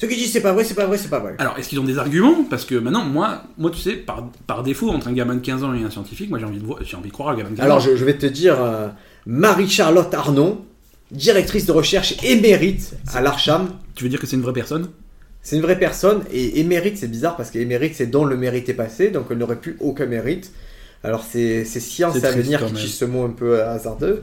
Ce 0.00 0.06
qu'il 0.06 0.16
dit, 0.16 0.28
c'est 0.28 0.40
pas 0.40 0.52
vrai, 0.54 0.64
c'est 0.64 0.74
pas 0.74 0.86
vrai, 0.86 0.96
c'est 0.96 1.10
pas 1.10 1.18
vrai. 1.18 1.34
Alors, 1.38 1.58
est-ce 1.58 1.68
qu'ils 1.68 1.78
ont 1.78 1.84
des 1.84 1.98
arguments? 1.98 2.44
Parce 2.48 2.64
que 2.64 2.74
maintenant, 2.74 3.04
moi, 3.04 3.42
moi, 3.58 3.70
tu 3.70 3.78
sais, 3.80 3.92
par, 3.92 4.30
par 4.46 4.62
défaut, 4.62 4.88
entre 4.90 5.08
un 5.08 5.12
gamin 5.12 5.34
de 5.34 5.40
15 5.40 5.62
ans 5.62 5.74
et 5.74 5.82
un 5.82 5.90
scientifique, 5.90 6.30
moi, 6.30 6.38
j'ai 6.38 6.46
envie 6.46 6.58
de, 6.58 6.64
voir- 6.64 6.78
j'ai 6.82 6.96
envie 6.96 7.08
de 7.08 7.12
croire 7.12 7.36
gamin 7.36 7.50
de 7.50 7.56
15 7.56 7.64
Alors, 7.64 7.76
ans. 7.76 7.80
je, 7.80 7.96
je 7.96 8.04
vais 8.06 8.16
te 8.16 8.24
dire, 8.26 8.56
euh, 8.62 8.88
Marie-Charlotte 9.26 10.12
Arnaud, 10.14 10.64
directrice 11.10 11.66
de 11.66 11.72
recherche 11.72 12.14
émérite 12.22 12.92
à 13.12 13.20
l'Archam. 13.20 13.68
Tu 13.94 14.04
veux 14.04 14.10
dire 14.10 14.20
que 14.20 14.26
c'est 14.26 14.36
une 14.36 14.42
vraie 14.42 14.52
personne? 14.54 14.88
C'est 15.42 15.56
une 15.56 15.62
vraie 15.62 15.78
personne, 15.78 16.22
et 16.32 16.60
émérite, 16.60 16.98
c'est 16.98 17.08
bizarre 17.08 17.36
parce 17.36 17.50
qu'émérite, 17.50 17.94
c'est 17.94 18.06
dont 18.06 18.24
le 18.24 18.36
mérite 18.36 18.68
est 18.68 18.74
passé, 18.74 19.08
donc 19.10 19.26
elle 19.30 19.38
n'aurait 19.38 19.56
plus 19.60 19.76
aucun 19.80 20.06
mérite. 20.06 20.52
Alors, 21.02 21.24
c'est 21.30 21.64
c'est 21.64 21.80
science 21.80 22.22
à 22.24 22.30
venir 22.30 22.58
qui 22.64 22.72
utilise 22.72 22.94
ce 22.94 23.04
mot 23.06 23.24
un 23.24 23.30
peu 23.30 23.62
hasardeux. 23.62 24.22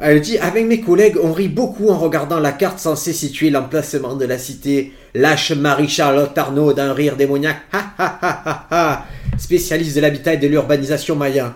Elle 0.00 0.20
dit 0.20 0.38
Avec 0.38 0.66
mes 0.66 0.80
collègues, 0.80 1.16
on 1.22 1.32
rit 1.32 1.48
beaucoup 1.48 1.88
en 1.90 1.98
regardant 1.98 2.40
la 2.40 2.52
carte 2.52 2.78
censée 2.78 3.12
situer 3.12 3.50
l'emplacement 3.50 4.14
de 4.16 4.24
la 4.24 4.38
cité. 4.38 4.92
Lâche 5.14 5.52
Marie-Charlotte 5.52 6.36
Arnaud 6.36 6.72
d'un 6.72 6.92
rire 6.94 7.16
démoniaque. 7.16 7.60
Ha 7.72 7.94
ha 7.98 8.18
ha 8.22 8.42
ha 8.44 8.66
ha 8.70 9.06
Spécialiste 9.38 9.96
de 9.96 10.00
l'habitat 10.00 10.34
et 10.34 10.38
de 10.38 10.46
l'urbanisation 10.46 11.16
maya. 11.16 11.54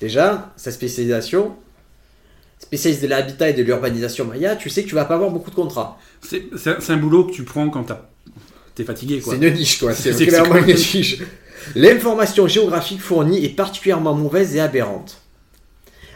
Déjà, 0.00 0.52
sa 0.56 0.70
spécialisation, 0.70 1.56
spécialiste 2.58 3.02
de 3.02 3.08
l'habitat 3.08 3.50
et 3.50 3.52
de 3.52 3.62
l'urbanisation 3.62 4.24
maya, 4.26 4.56
tu 4.56 4.70
sais 4.70 4.82
que 4.84 4.88
tu 4.88 4.94
vas 4.94 5.04
pas 5.04 5.14
avoir 5.14 5.30
beaucoup 5.30 5.50
de 5.50 5.54
contrats. 5.54 5.98
C'est 6.22 6.44
c'est 6.56 6.70
un, 6.70 6.76
c'est 6.80 6.92
un 6.92 6.96
boulot 6.98 7.24
que 7.24 7.32
tu 7.32 7.42
prends 7.44 7.68
quand 7.70 7.84
t'as- 7.84 8.08
t'es 8.74 8.84
fatigué, 8.84 9.20
quoi. 9.20 9.34
C'est 9.40 9.46
une 9.48 9.54
niche, 9.54 9.78
quoi. 9.78 9.94
C'est 9.94 10.12
C'est- 10.12 10.26
clairement 10.26 10.56
une 10.56 10.66
niche. 10.66 11.18
L'information 11.74 12.46
géographique 12.48 13.00
fournie 13.00 13.44
est 13.44 13.50
particulièrement 13.50 14.14
mauvaise 14.14 14.54
et 14.56 14.60
aberrante. 14.60 15.20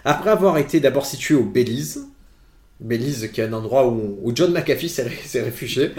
Après 0.04 0.30
avoir 0.30 0.58
été 0.58 0.80
d'abord 0.80 1.06
situé 1.06 1.34
au 1.34 1.44
Belize, 1.44 2.06
Belize 2.80 3.30
qui 3.32 3.40
est 3.40 3.44
un 3.44 3.52
endroit 3.52 3.86
où, 3.86 4.18
où 4.22 4.32
John 4.34 4.52
McAfee 4.52 4.88
s'est 4.88 5.04
ré- 5.04 5.18
s'est 5.24 5.42
réfugié, 5.42 5.92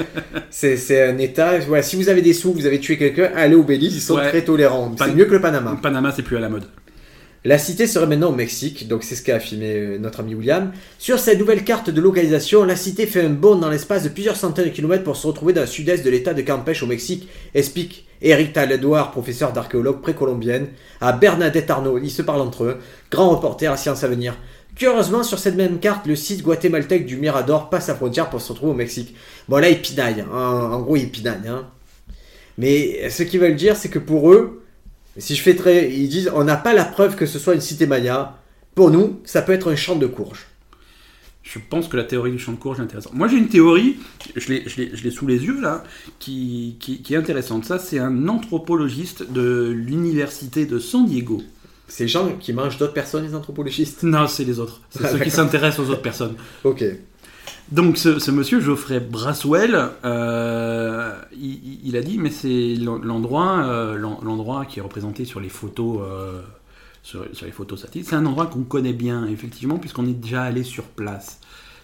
c'est 0.50 1.02
un 1.08 1.18
état. 1.18 1.60
Si 1.82 1.96
vous 1.96 2.10
avez 2.10 2.22
des 2.22 2.34
sous, 2.34 2.52
vous 2.54 2.66
avez 2.66 2.80
tué 2.80 2.98
quelqu'un, 2.98 3.32
allez 3.36 3.56
au 3.56 3.64
Belize, 3.64 3.96
ils 3.96 4.02
sont 4.02 4.16
Ouais. 4.16 4.30
très 4.30 4.44
tolérants. 4.44 4.94
C'est 4.98 5.14
mieux 5.14 5.26
que 5.26 5.34
le 5.34 5.42
Panama. 5.42 5.80
Panama, 5.82 6.12
c'est 6.16 6.24
plus 6.24 6.38
à 6.38 6.42
la 6.42 6.50
mode. 6.50 6.66
La 7.46 7.58
cité 7.58 7.88
serait 7.88 8.08
maintenant 8.08 8.30
au 8.30 8.36
Mexique, 8.36 8.88
donc 8.88 9.04
c'est 9.04 9.16
ce 9.16 9.22
qu'a 9.22 9.36
affirmé 9.36 9.74
euh, 9.76 9.98
notre 9.98 10.22
ami 10.22 10.34
William. 10.34 10.72
Sur 10.98 11.20
cette 11.20 11.38
nouvelle 11.40 11.66
carte 11.66 11.90
de 11.90 12.00
localisation, 12.00 12.64
la 12.64 12.78
cité 12.78 13.06
fait 13.06 13.20
un 13.22 13.30
bond 13.32 13.56
dans 13.56 13.70
l'espace 13.70 14.04
de 14.04 14.08
plusieurs 14.10 14.38
centaines 14.38 14.66
de 14.66 14.70
kilomètres 14.70 15.04
pour 15.04 15.18
se 15.18 15.28
retrouver 15.28 15.52
dans 15.52 15.60
le 15.60 15.68
sud-est 15.68 16.06
de 16.06 16.10
l'état 16.10 16.34
de 16.34 16.42
Campeche 16.42 16.84
au 16.84 16.88
Mexique, 16.88 17.28
explique 17.54 18.08
Eric 18.24 18.54
Taledouard, 18.54 19.12
professeur 19.12 19.54
d'archéologue 19.54 20.02
précolombienne, 20.02 20.70
à 21.02 21.12
Bernadette 21.12 21.70
Arnaud. 21.70 22.00
Ils 22.00 22.10
se 22.10 22.22
parlent 22.22 22.42
entre 22.42 22.64
eux. 22.64 22.78
Grand 23.12 23.30
reporter 23.30 23.68
à 23.72 23.78
Science 23.78 24.04
à 24.04 24.08
venir. 24.08 24.36
Curieusement, 24.76 25.22
sur 25.22 25.38
cette 25.38 25.56
même 25.56 25.80
carte, 25.80 26.08
le 26.08 26.16
site 26.16 26.42
guatémaltèque 26.42 27.06
du 27.06 27.18
Mirador 27.18 27.70
passe 27.70 27.90
la 27.90 27.96
frontière 27.96 28.30
pour 28.30 28.42
se 28.42 28.52
retrouver 28.52 28.72
au 28.72 28.76
Mexique. 28.76 29.16
Bon, 29.48 29.58
là, 29.58 29.70
ils 29.70 29.80
pinaillent. 29.82 30.22
hein. 30.22 30.28
En, 30.34 30.72
en 30.74 30.82
gros, 30.82 30.96
ils 30.96 31.12
pinaillent. 31.12 31.48
hein. 31.48 31.68
Mais 32.58 33.10
ce 33.10 33.24
qu'ils 33.24 33.40
veulent 33.40 33.56
dire, 33.56 33.76
c'est 33.76 33.90
que 33.90 34.00
pour 34.00 34.32
eux, 34.32 34.64
si 35.18 35.36
je 35.36 35.42
fais 35.42 35.56
très. 35.56 35.92
Ils 35.92 36.08
disent 36.10 36.32
on 36.34 36.44
n'a 36.44 36.56
pas 36.56 36.74
la 36.74 36.86
preuve 36.86 37.16
que 37.16 37.26
ce 37.26 37.38
soit 37.40 37.54
une 37.56 37.62
cité 37.62 37.86
maya. 37.86 38.38
Pour 38.74 38.90
nous, 38.90 39.20
ça 39.26 39.44
peut 39.44 39.54
être 39.54 39.72
un 39.72 39.76
champ 39.76 39.96
de 39.96 40.08
courge. 40.08 40.48
Je 41.44 41.60
pense 41.70 41.88
que 41.90 41.98
la 41.98 42.06
théorie 42.06 42.32
du 42.32 42.40
champ 42.40 42.54
de 42.54 42.58
courge 42.58 42.80
est 42.80 42.84
intéressante. 42.84 43.14
Moi, 43.14 43.28
j'ai 43.28 43.38
une 43.38 43.50
théorie, 43.50 43.98
je 44.36 44.48
l'ai, 44.54 45.12
sous 45.12 45.28
les 45.28 45.44
yeux 45.44 45.60
là, 45.62 45.84
qui, 46.20 46.78
qui, 46.80 47.02
qui 47.02 47.14
est 47.14 47.18
intéressante. 47.18 47.66
Ça, 47.66 47.80
c'est 47.80 48.00
un 48.00 48.28
anthropologiste 48.30 49.30
de 49.30 49.70
l'université 49.76 50.66
de 50.66 50.80
San 50.80 51.06
Diego. 51.06 51.42
C'est 51.90 52.06
les 52.06 52.08
gens 52.08 52.30
qui 52.40 52.54
mangent 52.54 52.78
d'autres 52.78 52.94
personnes, 52.94 53.26
les 53.26 53.36
anthropologistes? 53.36 54.04
Non, 54.04 54.26
c'est 54.28 54.46
les 54.46 54.58
autres. 54.60 54.82
C'est 54.90 55.04
Ah, 55.04 55.10
ceux 55.10 55.20
qui 55.20 55.30
s'intéressent 55.32 55.86
aux 55.86 55.92
autres 55.92 56.02
personnes. 56.02 56.36
Ok. 56.64 56.84
Donc, 57.72 57.98
ce, 57.98 58.20
ce 58.20 58.32
monsieur 58.32 58.60
Geoffrey 58.62 59.00
Braswell, 59.02 59.90
euh, 60.06 61.14
il, 61.84 61.96
a 61.98 62.02
dit, 62.02 62.18
mais 62.18 62.30
c'est 62.32 62.76
l'endroit, 62.76 63.64
euh, 63.66 63.96
l'en- 63.98 64.20
l'endroit 64.24 64.66
qui 64.66 64.80
est 64.80 64.82
représenté 64.82 65.26
sur 65.26 65.40
les 65.40 65.50
photos, 65.50 66.00
euh, 66.04 66.42
sur, 67.04 67.26
les 67.46 67.52
photos 67.52 67.82
satellites, 67.82 68.08
c'est 68.08 68.16
un 68.16 68.26
endroit 68.26 68.48
qu'on 68.48 68.64
connaît 68.64 68.94
bien, 68.94 69.28
effectivement, 69.28 69.78
puisqu'on 69.78 70.08
est 70.08 70.14
déjà 70.14 70.44
allé 70.44 70.64
sur 70.64 70.86
place. 70.86 71.40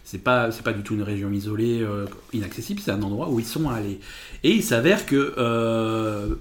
C'est 0.06 0.24
pas, 0.24 0.50
pas 0.64 0.74
du 0.74 0.82
tout 0.82 0.96
une 0.96 1.04
région 1.04 1.32
isolée, 1.32 1.82
euh, 1.82 2.06
inaccessible, 2.34 2.82
c'est 2.84 2.92
un 2.92 3.04
endroit 3.04 3.30
où 3.30 3.40
ils 3.40 3.46
sont 3.46 3.70
allés. 3.70 4.00
Et 4.44 4.52
il 4.52 4.64
s'avère 4.64 5.06
que, 5.06 5.36
euh, 5.38 6.36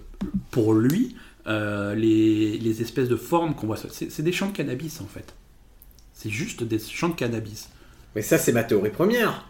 pour 0.51 0.73
lui, 0.73 1.17
euh, 1.49 1.95
les, 1.95 2.81
espèces 2.81 3.09
de 3.09 3.17
formes 3.17 3.55
qu'on 3.55 3.67
voit, 3.67 3.77
c'est 3.77 4.23
des 4.23 4.33
champs 4.33 4.47
de 4.49 4.57
cannabis 4.57 5.01
en 5.01 5.07
fait. 5.07 5.35
C'est 6.15 6.31
juste 6.31 6.63
des 6.63 6.79
champs 6.79 7.09
de 7.09 7.15
cannabis. 7.15 7.69
Mais 8.15 8.23
ça, 8.23 8.39
c'est 8.39 8.53
ma 8.53 8.65
théorie 8.65 8.91
première. 8.91 9.49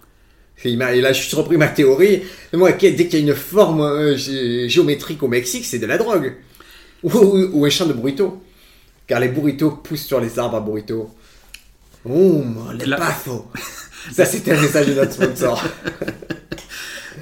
Et 0.64 0.74
là, 0.76 1.12
je 1.12 1.22
suis 1.22 1.36
repris 1.36 1.56
ma 1.56 1.68
théorie. 1.68 2.22
Moi, 2.52 2.72
dès 2.72 2.94
qu'il 2.94 3.12
y 3.12 3.16
a 3.16 3.18
une 3.18 3.34
forme 3.34 3.82
gé- 4.14 4.68
géométrique 4.68 5.22
au 5.22 5.28
Mexique, 5.28 5.64
c'est 5.64 5.78
de 5.78 5.86
la 5.86 5.98
drogue. 5.98 6.34
Ou, 7.04 7.10
ou- 7.12 7.64
un 7.64 7.70
champ 7.70 7.86
de 7.86 7.92
burrito. 7.92 8.42
Car 9.08 9.18
les 9.20 9.28
burritos 9.28 9.70
poussent 9.72 10.06
sur 10.06 10.20
les 10.20 10.38
arbres 10.38 10.56
à 10.56 10.60
burrito. 10.60 11.10
Oh, 12.08 12.44
le 12.78 12.84
La-. 12.86 12.96
Ça, 14.12 14.24
c'était 14.24 14.52
un 14.52 14.60
message 14.60 14.86
de 14.86 14.94
notre 14.94 15.12
sponsor. 15.12 15.64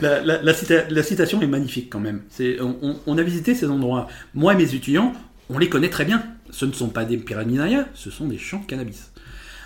La, 0.02 0.20
la- 0.20 0.42
la 0.42 0.52
cita- 0.52 0.84
la 0.90 1.02
citation 1.02 1.40
est 1.40 1.46
magnifique 1.46 1.88
quand 1.90 2.00
même. 2.00 2.20
C'est, 2.28 2.60
on, 2.60 2.76
on- 2.82 2.96
on 3.06 3.16
a 3.16 3.22
visité 3.22 3.54
ces 3.54 3.66
endroits. 3.66 4.08
Moi 4.34 4.52
et 4.52 4.56
mes 4.56 4.74
étudiants, 4.74 5.14
on 5.48 5.58
les 5.58 5.70
connaît 5.70 5.88
très 5.88 6.04
bien. 6.04 6.22
Ce 6.50 6.66
ne 6.66 6.72
sont 6.72 6.88
pas 6.88 7.06
des 7.06 7.16
pyramidaria, 7.16 7.88
ce 7.94 8.10
sont 8.10 8.26
des 8.26 8.36
champs 8.36 8.60
de 8.60 8.66
cannabis. 8.66 9.10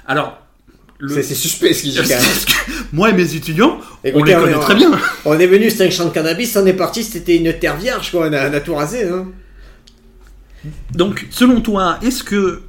Alors, 0.06 0.38
le- 1.00 1.12
C'est 1.14 1.24
c'est 1.24 1.34
suspect 1.34 1.74
ce 1.74 1.82
qu'il 1.82 1.90
dit 1.90 1.96
quand 1.98 2.06
même. 2.08 2.20
moi 2.92 3.10
et 3.10 3.12
mes 3.12 3.34
étudiants, 3.34 3.80
on 4.04 4.22
les 4.22 4.34
connaît 4.34 4.54
on- 4.54 4.60
très 4.60 4.76
bien. 4.76 4.92
On 5.24 5.36
est 5.36 5.48
venu, 5.48 5.68
c'était 5.68 5.86
un 5.88 5.90
champ 5.90 6.04
de 6.04 6.10
cannabis, 6.14 6.56
on 6.56 6.64
est 6.64 6.74
parti, 6.74 7.02
c'était 7.02 7.36
une 7.36 7.52
terre 7.58 7.76
vierge, 7.76 8.12
quoi. 8.12 8.28
On 8.28 8.32
a, 8.32 8.48
on 8.50 8.54
a 8.54 8.60
tout 8.60 8.76
rasé, 8.76 9.08
hein. 9.08 9.26
Donc, 10.94 11.26
selon 11.30 11.60
toi, 11.60 11.98
est-ce 12.02 12.22
que, 12.22 12.62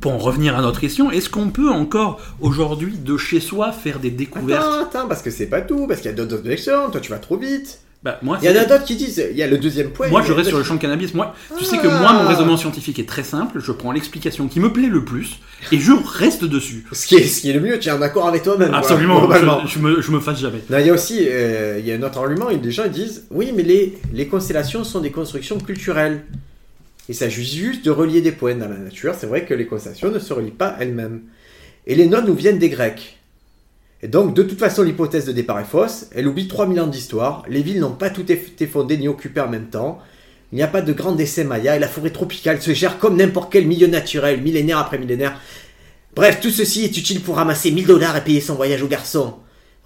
pour 0.00 0.12
en 0.12 0.18
revenir 0.18 0.56
à 0.56 0.62
notre 0.62 0.80
question, 0.80 1.10
est-ce 1.10 1.28
qu'on 1.30 1.48
peut 1.50 1.70
encore 1.70 2.20
aujourd'hui 2.40 2.96
de 2.98 3.16
chez 3.16 3.40
soi 3.40 3.72
faire 3.72 3.98
des 3.98 4.10
découvertes 4.10 4.62
Attends, 4.64 4.82
attends, 5.00 5.08
parce 5.08 5.22
que 5.22 5.30
c'est 5.30 5.46
pas 5.46 5.60
tout, 5.60 5.86
parce 5.86 6.00
qu'il 6.00 6.10
y 6.10 6.14
a 6.14 6.16
d'autres 6.16 6.34
objections. 6.36 6.90
Toi, 6.90 7.00
tu 7.00 7.10
vas 7.10 7.18
trop 7.18 7.36
vite. 7.36 7.80
Bah, 8.04 8.20
moi, 8.22 8.38
Il 8.40 8.48
y 8.48 8.52
en 8.56 8.60
a 8.60 8.64
d'autres 8.64 8.84
qui 8.84 8.94
disent, 8.94 9.20
il 9.28 9.36
y 9.36 9.42
a 9.42 9.48
le 9.48 9.58
deuxième 9.58 9.90
point. 9.90 10.06
Moi, 10.06 10.22
je 10.22 10.32
reste 10.32 10.50
sur 10.50 10.58
le 10.58 10.62
champ 10.62 10.76
de 10.76 10.80
cannabis. 10.80 11.14
Moi, 11.14 11.34
tu 11.58 11.64
sais 11.64 11.78
Ah. 11.80 11.82
que 11.82 11.88
moi, 11.88 12.12
mon 12.12 12.28
raisonnement 12.28 12.56
scientifique 12.56 13.00
est 13.00 13.08
très 13.08 13.24
simple. 13.24 13.58
Je 13.60 13.72
prends 13.72 13.90
l'explication 13.90 14.46
qui 14.46 14.60
me 14.60 14.72
plaît 14.72 14.86
le 14.86 15.04
plus 15.04 15.40
et 15.72 15.80
je 15.80 15.90
reste 16.06 16.44
dessus. 16.44 16.86
Ce 16.92 17.08
qui, 17.08 17.16
est, 17.16 17.24
ce 17.24 17.40
qui 17.40 17.50
est 17.50 17.54
le 17.54 17.58
mieux, 17.60 17.76
tu 17.80 17.88
es 17.88 17.90
en 17.90 18.00
accord 18.00 18.28
avec 18.28 18.44
toi-même. 18.44 18.72
Absolument, 18.72 19.28
je, 19.32 19.66
je 19.68 19.78
me, 19.80 20.00
je 20.00 20.10
me 20.12 20.20
fasse 20.20 20.38
jamais. 20.38 20.62
Non, 20.70 20.78
il 20.78 20.86
y 20.86 20.90
a 20.90 20.92
aussi 20.92 21.26
euh, 21.28 21.78
il 21.80 21.86
y 21.88 21.90
a 21.92 21.96
un 21.96 22.02
autre 22.04 22.18
argument, 22.18 22.52
des 22.52 22.70
gens 22.70 22.84
ils 22.86 22.92
disent 22.92 23.24
oui, 23.32 23.50
mais 23.52 23.64
les, 23.64 23.98
les 24.12 24.28
constellations 24.28 24.84
sont 24.84 25.00
des 25.00 25.10
constructions 25.10 25.58
culturelles. 25.58 26.24
Il 27.08 27.14
s'agit 27.14 27.44
juste 27.44 27.84
de 27.84 27.90
relier 27.90 28.20
des 28.20 28.32
points 28.32 28.54
dans 28.54 28.68
la 28.68 28.76
nature. 28.76 29.14
C'est 29.18 29.26
vrai 29.26 29.44
que 29.44 29.54
les 29.54 29.66
constellations 29.66 30.10
ne 30.10 30.18
se 30.18 30.32
relient 30.32 30.50
pas 30.50 30.76
elles-mêmes. 30.78 31.22
Et 31.86 31.94
les 31.94 32.06
nodes 32.06 32.26
nous 32.26 32.34
viennent 32.34 32.58
des 32.58 32.68
Grecs. 32.68 33.18
Et 34.02 34.08
donc, 34.08 34.34
de 34.34 34.42
toute 34.42 34.58
façon, 34.58 34.82
l'hypothèse 34.82 35.24
de 35.24 35.32
départ 35.32 35.58
est 35.58 35.64
fausse. 35.64 36.06
Elle 36.14 36.28
oublie 36.28 36.46
3000 36.46 36.80
ans 36.80 36.86
d'histoire. 36.86 37.44
Les 37.48 37.62
villes 37.62 37.80
n'ont 37.80 37.92
pas 37.92 38.10
toutes 38.10 38.30
été 38.30 38.66
fondées 38.66 38.98
ni 38.98 39.08
occupées 39.08 39.40
en 39.40 39.48
même 39.48 39.70
temps. 39.70 40.00
Il 40.52 40.56
n'y 40.56 40.62
a 40.62 40.68
pas 40.68 40.82
de 40.82 40.92
grand 40.92 41.12
décès 41.12 41.44
maya 41.44 41.76
et 41.76 41.78
la 41.78 41.88
forêt 41.88 42.10
tropicale 42.10 42.60
se 42.60 42.72
gère 42.72 42.98
comme 42.98 43.16
n'importe 43.16 43.52
quel 43.52 43.66
milieu 43.66 43.86
naturel, 43.86 44.40
millénaire 44.40 44.78
après 44.78 44.98
millénaire. 44.98 45.40
Bref, 46.14 46.40
tout 46.40 46.50
ceci 46.50 46.84
est 46.84 46.96
utile 46.96 47.20
pour 47.20 47.36
ramasser 47.36 47.70
1000 47.70 47.86
dollars 47.86 48.16
et 48.16 48.24
payer 48.24 48.40
son 48.40 48.54
voyage 48.54 48.82
au 48.82 48.86
garçon. 48.86 49.34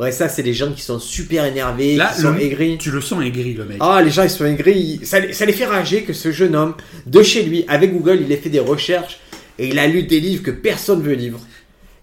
Ouais, 0.02 0.12
ça, 0.12 0.28
c'est 0.28 0.42
les 0.42 0.52
gens 0.54 0.72
qui 0.72 0.82
sont 0.82 0.98
super 0.98 1.44
énervés, 1.44 1.96
Là, 1.96 2.12
qui 2.14 2.20
sont 2.22 2.32
le- 2.32 2.42
aigris. 2.42 2.76
Tu 2.78 2.90
le 2.90 3.00
sens 3.00 3.22
aigri, 3.24 3.54
le 3.54 3.64
mec. 3.64 3.78
Ah, 3.80 4.02
les 4.02 4.10
gens, 4.10 4.24
ils 4.24 4.30
sont 4.30 4.44
aigris. 4.44 5.00
Ça, 5.04 5.20
les- 5.20 5.32
ça 5.32 5.46
les 5.46 5.52
fait 5.52 5.64
rager 5.66 6.02
que 6.02 6.12
ce 6.12 6.32
jeune 6.32 6.56
homme, 6.56 6.74
de 7.06 7.22
chez 7.22 7.42
lui, 7.44 7.64
avec 7.68 7.92
Google, 7.92 8.20
il 8.26 8.32
a 8.32 8.36
fait 8.36 8.50
des 8.50 8.58
recherches 8.60 9.18
et 9.58 9.68
il 9.68 9.78
a 9.78 9.86
lu 9.86 10.02
des 10.02 10.20
livres 10.20 10.42
que 10.42 10.50
personne 10.50 11.02
veut 11.02 11.14
lire. 11.14 11.34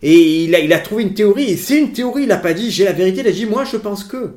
Et 0.01 0.45
il 0.45 0.55
a, 0.55 0.59
il 0.59 0.71
a 0.71 0.79
trouvé 0.79 1.03
une 1.03 1.13
théorie, 1.13 1.51
et 1.51 1.57
c'est 1.57 1.77
une 1.77 1.91
théorie, 1.91 2.23
il 2.23 2.31
a 2.31 2.37
pas 2.37 2.53
dit 2.53 2.71
j'ai 2.71 2.85
la 2.85 2.93
vérité, 2.93 3.19
il 3.19 3.27
a 3.27 3.31
dit 3.31 3.45
moi 3.45 3.65
je 3.69 3.75
pense 3.77 4.03
que. 4.05 4.31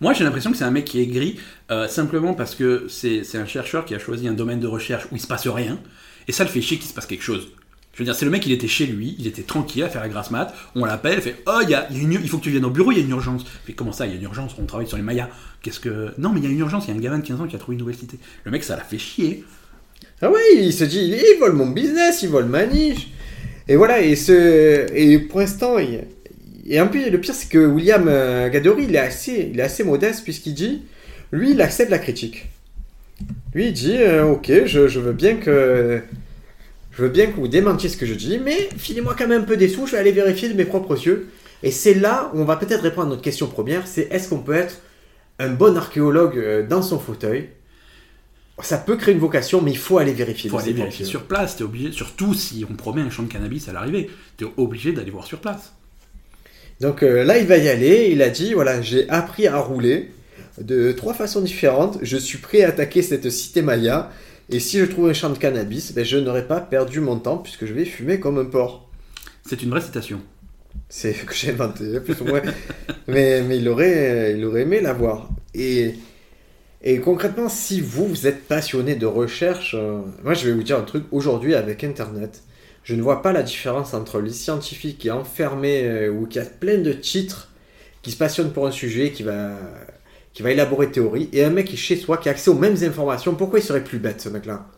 Moi, 0.00 0.12
j'ai 0.12 0.22
l'impression 0.22 0.52
que 0.52 0.56
c'est 0.56 0.62
un 0.64 0.70
mec 0.70 0.84
qui 0.84 1.00
est 1.00 1.02
aigri 1.02 1.40
euh, 1.72 1.88
simplement 1.88 2.34
parce 2.34 2.54
que 2.54 2.86
c'est 2.88 3.24
c'est 3.24 3.36
un 3.38 3.46
chercheur 3.46 3.84
qui 3.84 3.96
a 3.96 3.98
choisi 3.98 4.28
un 4.28 4.32
domaine 4.32 4.60
de 4.60 4.68
recherche 4.68 5.06
où 5.10 5.16
il 5.16 5.20
se 5.20 5.26
passe 5.26 5.48
rien 5.48 5.80
et 6.28 6.32
ça 6.32 6.44
le 6.44 6.50
fait 6.50 6.60
chier 6.60 6.76
qu'il 6.78 6.86
se 6.88 6.94
passe 6.94 7.06
quelque 7.06 7.24
chose. 7.24 7.48
Je 7.98 8.04
veux 8.04 8.04
dire, 8.04 8.14
c'est 8.14 8.24
le 8.26 8.30
mec, 8.30 8.46
il 8.46 8.52
était 8.52 8.68
chez 8.68 8.86
lui, 8.86 9.16
il 9.18 9.26
était 9.26 9.42
tranquille 9.42 9.82
à 9.82 9.88
faire 9.88 10.00
la 10.00 10.08
grasse 10.08 10.30
mat, 10.30 10.54
on 10.76 10.84
l'appelle, 10.84 11.20
fait 11.20 11.34
Oh, 11.46 11.58
y 11.66 11.72
y 11.72 11.74
a 11.74 11.88
il 11.90 12.28
faut 12.28 12.38
que 12.38 12.44
tu 12.44 12.50
viennes 12.50 12.64
au 12.64 12.70
bureau, 12.70 12.92
il 12.92 12.98
y 12.98 13.00
a 13.00 13.04
une 13.04 13.10
urgence. 13.10 13.44
Fait 13.66 13.72
Comment 13.72 13.90
ça, 13.90 14.06
il 14.06 14.12
y 14.12 14.14
a 14.14 14.18
une 14.18 14.22
urgence? 14.22 14.54
On 14.56 14.66
travaille 14.66 14.86
sur 14.86 14.96
les 14.96 15.02
Mayas. 15.02 15.28
Qu'est-ce 15.62 15.80
que. 15.80 16.12
Non, 16.16 16.28
mais 16.28 16.38
il 16.38 16.44
y 16.44 16.46
a 16.46 16.50
une 16.50 16.60
urgence, 16.60 16.84
il 16.86 16.90
y 16.92 16.94
a 16.94 16.96
un 16.96 17.00
gamin 17.02 17.18
de 17.18 17.26
15 17.26 17.40
ans 17.40 17.46
qui 17.48 17.56
a 17.56 17.58
trouvé 17.58 17.74
une 17.74 17.80
nouvelle 17.80 17.96
cité. 17.96 18.18
Le 18.44 18.52
mec, 18.52 18.62
ça 18.62 18.76
l'a 18.76 18.84
fait 18.84 18.98
chier. 18.98 19.42
Ah 20.22 20.30
ouais, 20.30 20.38
il 20.54 20.72
se 20.72 20.84
dit 20.84 21.12
il 21.12 21.38
vole 21.40 21.54
mon 21.54 21.66
business, 21.66 22.22
il 22.22 22.28
vole 22.28 22.44
ma 22.46 22.66
niche. 22.66 23.08
Et 23.66 23.74
voilà, 23.74 24.00
et, 24.00 24.14
ce, 24.14 24.86
et 24.94 25.18
pour 25.18 25.40
l'instant, 25.40 25.76
il- 25.78 26.04
et 26.70 26.78
un 26.78 26.86
peu, 26.86 27.10
le 27.10 27.18
pire 27.20 27.34
c'est 27.34 27.48
que 27.48 27.58
William 27.66 28.06
euh, 28.06 28.48
Gadory, 28.48 28.84
il 28.84 28.94
est 28.94 28.98
assez, 28.98 29.50
il 29.52 29.58
est 29.58 29.62
assez 29.64 29.82
modeste 29.82 30.22
puisqu'il 30.22 30.54
dit 30.54 30.82
lui, 31.32 31.50
il 31.50 31.60
accepte 31.60 31.90
la 31.90 31.98
critique. 31.98 32.48
Lui, 33.54 33.66
il 33.68 33.72
dit 33.72 33.96
euh, 33.96 34.24
ok, 34.26 34.50
je 34.66 34.98
veux 35.00 35.12
bien 35.12 35.34
que. 35.36 36.00
Je 36.98 37.04
veux 37.04 37.10
bien 37.10 37.28
que 37.28 37.36
vous 37.36 37.46
démentiez 37.46 37.88
ce 37.88 37.96
que 37.96 38.06
je 38.06 38.14
dis, 38.14 38.40
mais 38.44 38.68
filez-moi 38.76 39.14
quand 39.16 39.28
même 39.28 39.42
un 39.42 39.44
peu 39.44 39.56
des 39.56 39.68
sous, 39.68 39.86
je 39.86 39.92
vais 39.92 39.98
aller 39.98 40.10
vérifier 40.10 40.48
de 40.48 40.54
mes 40.54 40.64
propres 40.64 41.00
yeux. 41.00 41.28
Et 41.62 41.70
c'est 41.70 41.94
là 41.94 42.28
où 42.34 42.40
on 42.40 42.44
va 42.44 42.56
peut-être 42.56 42.82
répondre 42.82 43.06
à 43.06 43.10
notre 43.10 43.22
question 43.22 43.46
première, 43.46 43.86
c'est 43.86 44.08
est-ce 44.10 44.28
qu'on 44.28 44.40
peut 44.40 44.54
être 44.54 44.80
un 45.38 45.50
bon 45.50 45.76
archéologue 45.76 46.36
euh, 46.36 46.66
dans 46.66 46.82
son 46.82 46.98
fauteuil? 46.98 47.50
Ça 48.60 48.78
peut 48.78 48.96
créer 48.96 49.14
une 49.14 49.20
vocation, 49.20 49.62
mais 49.62 49.70
il 49.70 49.78
faut 49.78 49.98
aller 49.98 50.12
vérifier. 50.12 50.48
Il 50.48 50.50
faut 50.50 50.58
aller 50.58 50.72
vérifier 50.72 51.04
sur 51.04 51.22
place, 51.22 51.54
t'es 51.54 51.62
obligé, 51.62 51.92
surtout 51.92 52.34
si 52.34 52.66
on 52.68 52.74
promet 52.74 53.02
un 53.02 53.10
champ 53.10 53.22
de 53.22 53.28
cannabis 53.28 53.68
à 53.68 53.72
l'arrivée, 53.72 54.10
t'es 54.36 54.46
obligé 54.56 54.90
d'aller 54.90 55.12
voir 55.12 55.24
sur 55.24 55.38
place. 55.38 55.74
Donc 56.80 57.04
euh, 57.04 57.22
là, 57.22 57.38
il 57.38 57.46
va 57.46 57.58
y 57.58 57.68
aller. 57.68 58.08
Il 58.10 58.22
a 58.22 58.28
dit 58.28 58.54
voilà, 58.54 58.82
j'ai 58.82 59.08
appris 59.08 59.46
à 59.46 59.56
rouler 59.58 60.10
de 60.60 60.90
trois 60.90 61.14
façons 61.14 61.42
différentes. 61.42 61.98
Je 62.02 62.16
suis 62.16 62.38
prêt 62.38 62.64
à 62.64 62.70
attaquer 62.70 63.02
cette 63.02 63.30
cité 63.30 63.62
maya. 63.62 64.10
Et 64.50 64.60
si 64.60 64.78
je 64.78 64.84
trouve 64.84 65.08
un 65.08 65.12
champ 65.12 65.30
de 65.30 65.38
cannabis, 65.38 65.92
ben, 65.92 66.04
je 66.04 66.16
n'aurai 66.16 66.46
pas 66.46 66.60
perdu 66.60 67.00
mon 67.00 67.18
temps 67.18 67.38
puisque 67.38 67.66
je 67.66 67.74
vais 67.74 67.84
fumer 67.84 68.18
comme 68.18 68.38
un 68.38 68.46
porc. 68.46 68.88
C'est 69.46 69.62
une 69.62 69.70
vraie 69.70 69.80
citation. 69.80 70.20
C'est 70.88 71.12
que 71.26 71.34
j'ai 71.34 71.50
inventé, 71.50 72.00
plus 72.00 72.20
ou 72.20 72.24
moins. 72.24 72.42
mais, 73.06 73.42
mais 73.42 73.58
il, 73.58 73.68
aurait, 73.68 74.34
il 74.36 74.44
aurait 74.44 74.62
aimé 74.62 74.80
l'avoir. 74.80 75.28
Et, 75.54 75.94
et 76.82 76.98
concrètement, 77.00 77.48
si 77.48 77.80
vous, 77.80 78.06
vous 78.06 78.26
êtes 78.26 78.46
passionné 78.46 78.94
de 78.94 79.06
recherche, 79.06 79.74
euh, 79.78 80.00
moi 80.24 80.32
je 80.32 80.46
vais 80.46 80.54
vous 80.54 80.62
dire 80.62 80.78
un 80.78 80.82
truc. 80.82 81.04
Aujourd'hui, 81.10 81.54
avec 81.54 81.84
Internet, 81.84 82.42
je 82.84 82.94
ne 82.94 83.02
vois 83.02 83.20
pas 83.20 83.32
la 83.32 83.42
différence 83.42 83.92
entre 83.92 84.20
les 84.20 84.32
scientifiques 84.32 84.98
qui 84.98 85.08
est 85.08 85.12
enfermé 85.12 85.82
euh, 85.82 86.10
ou 86.10 86.26
qui 86.26 86.38
a 86.38 86.44
plein 86.44 86.78
de 86.78 86.92
titres, 86.94 87.50
qui 88.00 88.12
se 88.12 88.16
passionne 88.16 88.50
pour 88.52 88.66
un 88.66 88.70
sujet, 88.70 89.10
qui 89.10 89.24
va, 89.24 89.50
qui 90.38 90.44
va 90.44 90.52
élaborer 90.52 90.88
théorie, 90.88 91.28
et 91.32 91.42
un 91.42 91.50
mec 91.50 91.66
qui 91.66 91.74
est 91.74 91.76
chez 91.76 91.96
soi, 91.96 92.16
qui 92.16 92.28
a 92.28 92.30
accès 92.30 92.48
aux 92.48 92.54
mêmes 92.54 92.76
informations. 92.84 93.34
Pourquoi 93.34 93.58
il 93.58 93.62
serait 93.62 93.82
plus 93.82 93.98
bête, 93.98 94.20
ce 94.20 94.28
mec-là? 94.28 94.68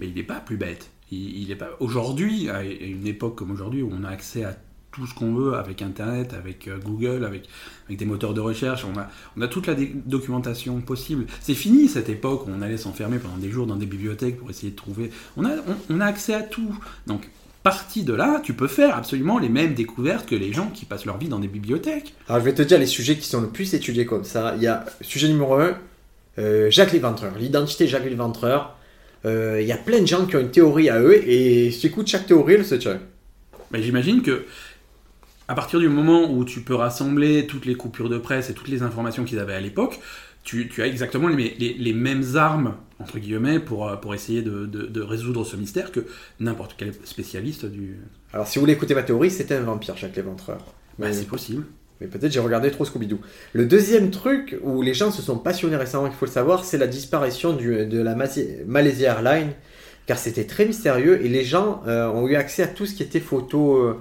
Mais 0.00 0.08
il 0.08 0.14
n'est 0.14 0.24
pas 0.24 0.40
plus 0.40 0.56
bête. 0.56 0.90
Il, 1.12 1.48
est 1.52 1.54
pas 1.54 1.70
aujourd'hui, 1.78 2.50
à 2.50 2.64
une 2.64 3.06
époque 3.06 3.36
comme 3.36 3.52
aujourd'hui 3.52 3.80
où 3.82 3.92
on 3.96 4.02
a 4.02 4.08
accès 4.08 4.42
à 4.42 4.56
tout 4.90 5.06
ce 5.06 5.14
qu'on 5.14 5.32
veut 5.32 5.54
avec 5.54 5.82
Internet, 5.82 6.34
avec 6.34 6.66
euh, 6.66 6.78
Google, 6.80 7.24
avec, 7.24 7.48
avec 7.86 7.96
des 7.96 8.04
moteurs 8.06 8.34
de 8.34 8.40
recherche, 8.40 8.84
on 8.84 8.98
a, 8.98 9.08
on 9.36 9.40
a 9.40 9.46
toute 9.46 9.68
la 9.68 9.76
documentation 9.76 10.80
possible. 10.80 11.26
C'est 11.40 11.54
fini 11.54 11.86
cette 11.86 12.08
époque 12.08 12.48
où 12.48 12.50
on 12.50 12.60
allait 12.60 12.76
s'enfermer 12.76 13.18
pendant 13.18 13.36
des 13.36 13.52
jours 13.52 13.68
dans 13.68 13.76
des 13.76 13.86
bibliothèques 13.86 14.38
pour 14.38 14.50
essayer 14.50 14.72
de 14.72 14.76
trouver. 14.76 15.10
On 15.36 15.44
a, 15.44 15.52
on 15.90 16.00
a 16.00 16.06
accès 16.06 16.34
à 16.34 16.42
tout. 16.42 16.76
Donc, 17.06 17.30
parti 17.64 18.04
de 18.04 18.12
là, 18.12 18.40
tu 18.44 18.52
peux 18.52 18.68
faire 18.68 18.94
absolument 18.96 19.38
les 19.40 19.48
mêmes 19.48 19.74
découvertes 19.74 20.28
que 20.28 20.36
les 20.36 20.52
gens 20.52 20.68
qui 20.68 20.84
passent 20.84 21.06
leur 21.06 21.18
vie 21.18 21.28
dans 21.28 21.40
des 21.40 21.48
bibliothèques. 21.48 22.14
Alors 22.28 22.40
je 22.40 22.44
vais 22.44 22.54
te 22.54 22.62
dire 22.62 22.78
les 22.78 22.86
sujets 22.86 23.16
qui 23.16 23.26
sont 23.26 23.40
le 23.40 23.48
plus 23.48 23.74
étudiés 23.74 24.06
comme 24.06 24.22
ça. 24.22 24.52
Il 24.56 24.62
y 24.62 24.68
a 24.68 24.84
sujet 25.00 25.28
numéro 25.28 25.56
1, 25.56 26.70
Jacques 26.70 26.92
Léventreur, 26.92 27.32
l'identité 27.38 27.84
de 27.84 27.88
Jacques 27.88 28.04
Léventreur. 28.04 28.76
Euh, 29.24 29.58
Il 29.62 29.66
y 29.66 29.72
a 29.72 29.78
plein 29.78 30.00
de 30.02 30.06
gens 30.06 30.26
qui 30.26 30.36
ont 30.36 30.40
une 30.40 30.50
théorie 30.50 30.90
à 30.90 31.00
eux 31.00 31.26
et 31.26 31.70
si 31.70 31.80
tu 31.80 31.86
écoutes 31.86 32.06
chaque 32.06 32.26
théorie, 32.26 32.54
elle 32.54 32.66
se 32.66 32.74
tient. 32.74 33.00
Mais 33.70 33.82
j'imagine 33.82 34.20
que 34.22 34.44
à 35.48 35.54
partir 35.54 35.80
du 35.80 35.88
moment 35.88 36.30
où 36.30 36.44
tu 36.44 36.60
peux 36.60 36.74
rassembler 36.74 37.46
toutes 37.46 37.64
les 37.66 37.74
coupures 37.74 38.10
de 38.10 38.18
presse 38.18 38.50
et 38.50 38.54
toutes 38.54 38.68
les 38.68 38.82
informations 38.82 39.24
qu'ils 39.24 39.38
avaient 39.38 39.54
à 39.54 39.60
l'époque, 39.60 40.00
tu, 40.44 40.68
tu 40.68 40.82
as 40.82 40.86
exactement 40.86 41.28
les, 41.28 41.54
les- 41.58 41.74
les 41.74 41.92
mêmes 41.92 42.36
armes, 42.36 42.76
entre 43.00 43.18
guillemets, 43.18 43.58
pour, 43.58 43.88
euh, 43.88 43.96
pour 43.96 44.14
essayer 44.14 44.42
de, 44.42 44.66
de- 44.66 44.86
de 44.86 45.00
résoudre 45.00 45.44
ce 45.44 45.56
mystère 45.56 45.90
que 45.90 46.00
n'importe 46.38 46.74
quel 46.78 46.92
spécialiste 47.04 47.64
du... 47.64 47.96
Alors 48.32 48.46
si 48.46 48.58
vous 48.58 48.62
voulez 48.62 48.74
écouter 48.74 48.94
ma 48.94 49.02
théorie, 49.02 49.30
c'était 49.30 49.54
un 49.54 49.62
vampire, 49.62 49.96
Jacques 49.96 50.16
Léventreur. 50.16 50.58
Bah, 50.98 51.06
Mais- 51.08 51.12
c'est 51.12 51.26
possible. 51.26 51.64
Mais 52.00 52.08
peut-être 52.08 52.32
j'ai 52.32 52.40
regardé 52.40 52.70
trop 52.72 52.84
Scooby-Doo. 52.84 53.20
Le 53.52 53.66
deuxième 53.66 54.10
truc 54.10 54.58
où 54.62 54.82
les 54.82 54.94
gens 54.94 55.10
se 55.12 55.22
sont 55.22 55.38
passionnés 55.38 55.76
récemment, 55.76 56.06
il 56.08 56.12
faut 56.12 56.26
le 56.26 56.30
savoir, 56.30 56.64
c'est 56.64 56.76
la 56.78 56.88
disparition 56.88 57.52
du- 57.54 57.86
de 57.86 58.02
la 58.02 58.16
Malaysia 58.66 59.12
Airlines. 59.12 59.52
Car 60.06 60.18
c'était 60.18 60.44
très 60.44 60.66
mystérieux 60.66 61.24
et 61.24 61.28
les 61.30 61.44
gens 61.44 61.82
euh, 61.86 62.08
ont 62.10 62.28
eu 62.28 62.34
accès 62.34 62.62
à 62.62 62.66
tout 62.66 62.84
ce 62.84 62.94
qui 62.94 63.02
était 63.02 63.20
photo, 63.20 63.76
euh, 63.76 63.98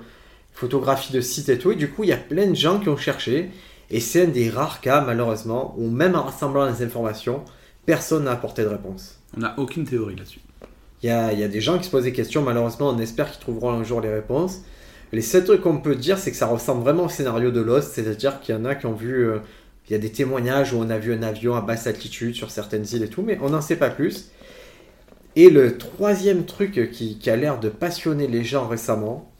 photographie 0.53 1.13
de 1.13 1.21
site 1.21 1.47
et 1.49 1.57
tout. 1.57 1.71
Et 1.71 1.75
du 1.75 1.89
coup, 1.89 2.03
il 2.03 2.09
y 2.09 2.13
a 2.13 2.17
plein 2.17 2.47
de 2.47 2.55
gens 2.55 2.79
qui 2.79 2.89
ont 2.89 2.97
cherché. 2.97 3.49
Et 3.93 3.99
c'est 3.99 4.23
un 4.23 4.27
des 4.27 4.49
rares 4.49 4.81
cas, 4.81 5.01
malheureusement, 5.01 5.75
où 5.77 5.87
même 5.89 6.15
en 6.15 6.23
rassemblant 6.23 6.65
les 6.65 6.83
informations, 6.83 7.43
personne 7.85 8.23
n'a 8.23 8.31
apporté 8.31 8.63
de 8.63 8.67
réponse. 8.67 9.19
On 9.37 9.41
n'a 9.41 9.53
aucune 9.57 9.85
théorie 9.85 10.15
là-dessus. 10.15 10.39
Il 11.03 11.07
y 11.07 11.11
a, 11.11 11.31
il 11.31 11.39
y 11.39 11.43
a 11.43 11.47
des 11.47 11.61
gens 11.61 11.77
qui 11.77 11.85
se 11.85 11.91
posent 11.91 12.05
des 12.05 12.11
questions, 12.11 12.41
malheureusement, 12.41 12.89
on 12.89 12.97
espère 12.97 13.29
qu'ils 13.31 13.39
trouveront 13.39 13.69
un 13.71 13.83
jour 13.83 14.01
les 14.01 14.11
réponses. 14.11 14.61
Les 15.11 15.21
seuls 15.21 15.45
trucs 15.45 15.61
qu'on 15.61 15.77
peut 15.77 15.95
dire, 15.95 16.17
c'est 16.17 16.31
que 16.31 16.37
ça 16.37 16.47
ressemble 16.47 16.81
vraiment 16.81 17.03
au 17.03 17.09
scénario 17.09 17.51
de 17.51 17.61
Lost, 17.61 17.93
c'est-à-dire 17.93 18.41
qu'il 18.41 18.55
y 18.55 18.57
en 18.57 18.65
a 18.65 18.73
qui 18.73 18.87
ont 18.87 18.93
vu. 18.93 19.13
euh, 19.27 19.39
il 19.87 19.91
y 19.91 19.95
a 19.95 19.99
des 19.99 20.11
témoignages 20.11 20.73
où 20.73 20.77
on 20.77 20.89
a 20.89 20.97
vu 20.97 21.13
un 21.13 21.21
avion 21.21 21.55
à 21.55 21.61
basse 21.61 21.87
altitude 21.87 22.35
sur 22.35 22.49
certaines 22.49 22.85
îles 22.93 23.03
et 23.03 23.09
tout, 23.09 23.21
mais 23.21 23.37
on 23.41 23.49
n'en 23.49 23.61
sait 23.61 23.75
pas 23.75 23.89
plus. 23.89 24.31
Et 25.35 25.49
le 25.49 25.77
troisième 25.77 26.45
truc 26.45 26.89
qui, 26.91 27.19
qui 27.19 27.29
a 27.29 27.35
l'air 27.35 27.59
de 27.59 27.69
passionner 27.69 28.27
les 28.27 28.43
gens 28.43 28.67
récemment, 28.67 29.32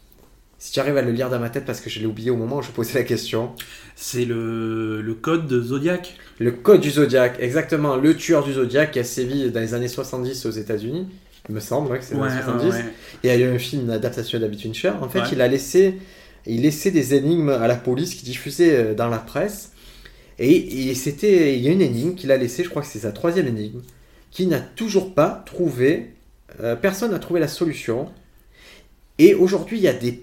si 0.64 0.72
tu 0.72 0.80
arrives 0.80 0.96
à 0.96 1.02
le 1.02 1.12
lire 1.12 1.28
dans 1.28 1.38
ma 1.38 1.50
tête 1.50 1.66
parce 1.66 1.82
que 1.82 1.90
je 1.90 2.00
l'ai 2.00 2.06
oublié 2.06 2.30
au 2.30 2.36
moment 2.36 2.56
où 2.56 2.62
je 2.62 2.70
posais 2.70 2.94
la 2.98 3.04
question, 3.04 3.52
C'est 3.96 4.24
le, 4.24 5.02
le 5.02 5.14
code 5.14 5.46
de 5.46 5.60
Zodiac. 5.60 6.14
le 6.38 6.52
code 6.52 6.80
du 6.80 6.90
Zodiac, 6.90 7.36
exactement, 7.38 7.96
le 7.96 8.16
tueur 8.16 8.42
du 8.42 8.54
Zodiac 8.54 8.90
qui 8.92 8.98
a 8.98 9.04
sévi 9.04 9.50
dans 9.50 9.60
les 9.60 9.74
années 9.74 9.88
70 9.88 10.46
aux 10.46 10.50
États-unis, 10.50 11.06
il 11.50 11.54
me 11.54 11.60
semble 11.60 11.90
ouais, 11.92 11.98
que 11.98 12.04
c'est 12.06 12.14
70. 12.14 12.64
ouais. 12.72 12.84
Il 13.22 13.26
y 13.26 13.30
a 13.30 13.36
eu 13.36 13.44
un 13.54 13.58
film, 13.58 13.82
une 13.82 13.90
adaptation 13.90 14.40
David 14.40 14.58
Fincher. 14.58 14.92
En 15.02 15.10
fait, 15.10 15.18
Ouais. 15.20 15.26
il 15.32 15.42
a 15.42 15.48
laissé, 15.48 15.98
il 16.46 16.62
laissait 16.62 16.90
des 16.90 17.12
énigmes 17.14 17.50
à 17.50 17.68
la 17.68 17.76
police 17.76 18.14
qui 18.14 18.24
diffusaient 18.24 18.74
euh, 18.74 18.94
dans 18.94 19.08
la 19.10 19.18
presse. 19.18 19.72
Et, 20.38 20.88
et 20.88 20.94
c'était, 20.94 21.56
il 21.58 21.62
y 21.62 21.68
a 21.68 21.72
une 21.72 21.82
énigme 21.82 22.14
qu'il 22.14 22.32
a 22.32 22.38
laissée, 22.38 22.64
je 22.64 22.70
crois 22.70 22.80
que 22.80 22.88
c'est 22.88 23.00
sa 23.00 23.12
troisième 23.12 23.46
énigme, 23.48 23.82
qui 24.30 24.46
n'a 24.46 24.60
toujours 24.60 25.14
pas 25.14 25.42
trouvé, 25.44 26.12
euh, 26.60 26.74
personne 26.74 27.10
n'a 27.10 27.18
trouvé 27.18 27.38
la 27.38 27.48
solution. 27.48 28.08
Et 29.18 29.34
aujourd'hui, 29.34 29.76
il 29.76 29.82
y 29.82 29.88
a 29.88 29.92
des 29.92 30.22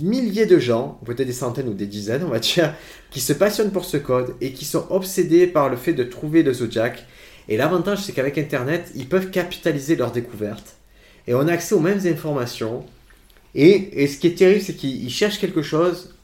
milliers 0.00 0.46
de 0.46 0.58
gens, 0.58 0.98
peut-être 1.04 1.26
des 1.26 1.32
centaines 1.32 1.68
ou 1.68 1.74
des 1.74 1.86
dizaines, 1.86 2.24
on 2.24 2.30
va 2.30 2.38
dire, 2.38 2.74
qui 3.10 3.20
se 3.20 3.32
passionnent 3.32 3.70
pour 3.70 3.84
ce 3.84 3.96
code 3.96 4.34
et 4.40 4.52
qui 4.52 4.64
sont 4.64 4.86
obsédés 4.90 5.46
par 5.46 5.68
le 5.68 5.76
fait 5.76 5.92
de 5.92 6.04
trouver 6.04 6.42
le 6.42 6.52
Zodiac. 6.52 7.06
Et 7.48 7.56
l'avantage, 7.56 8.02
c'est 8.02 8.12
qu'avec 8.12 8.38
Internet, 8.38 8.90
ils 8.94 9.08
peuvent 9.08 9.30
capitaliser 9.30 9.96
leur 9.96 10.10
découverte. 10.10 10.76
Et 11.26 11.34
on 11.34 11.46
a 11.46 11.52
accès 11.52 11.74
aux 11.74 11.80
mêmes 11.80 12.06
informations. 12.06 12.84
Et, 13.54 14.02
et 14.02 14.06
ce 14.08 14.18
qui 14.18 14.26
est 14.26 14.34
terrible, 14.34 14.60
c'est 14.60 14.74
qu'ils 14.74 15.04
ils 15.04 15.10
cherchent 15.10 15.38
quelque 15.38 15.62
chose 15.62 16.14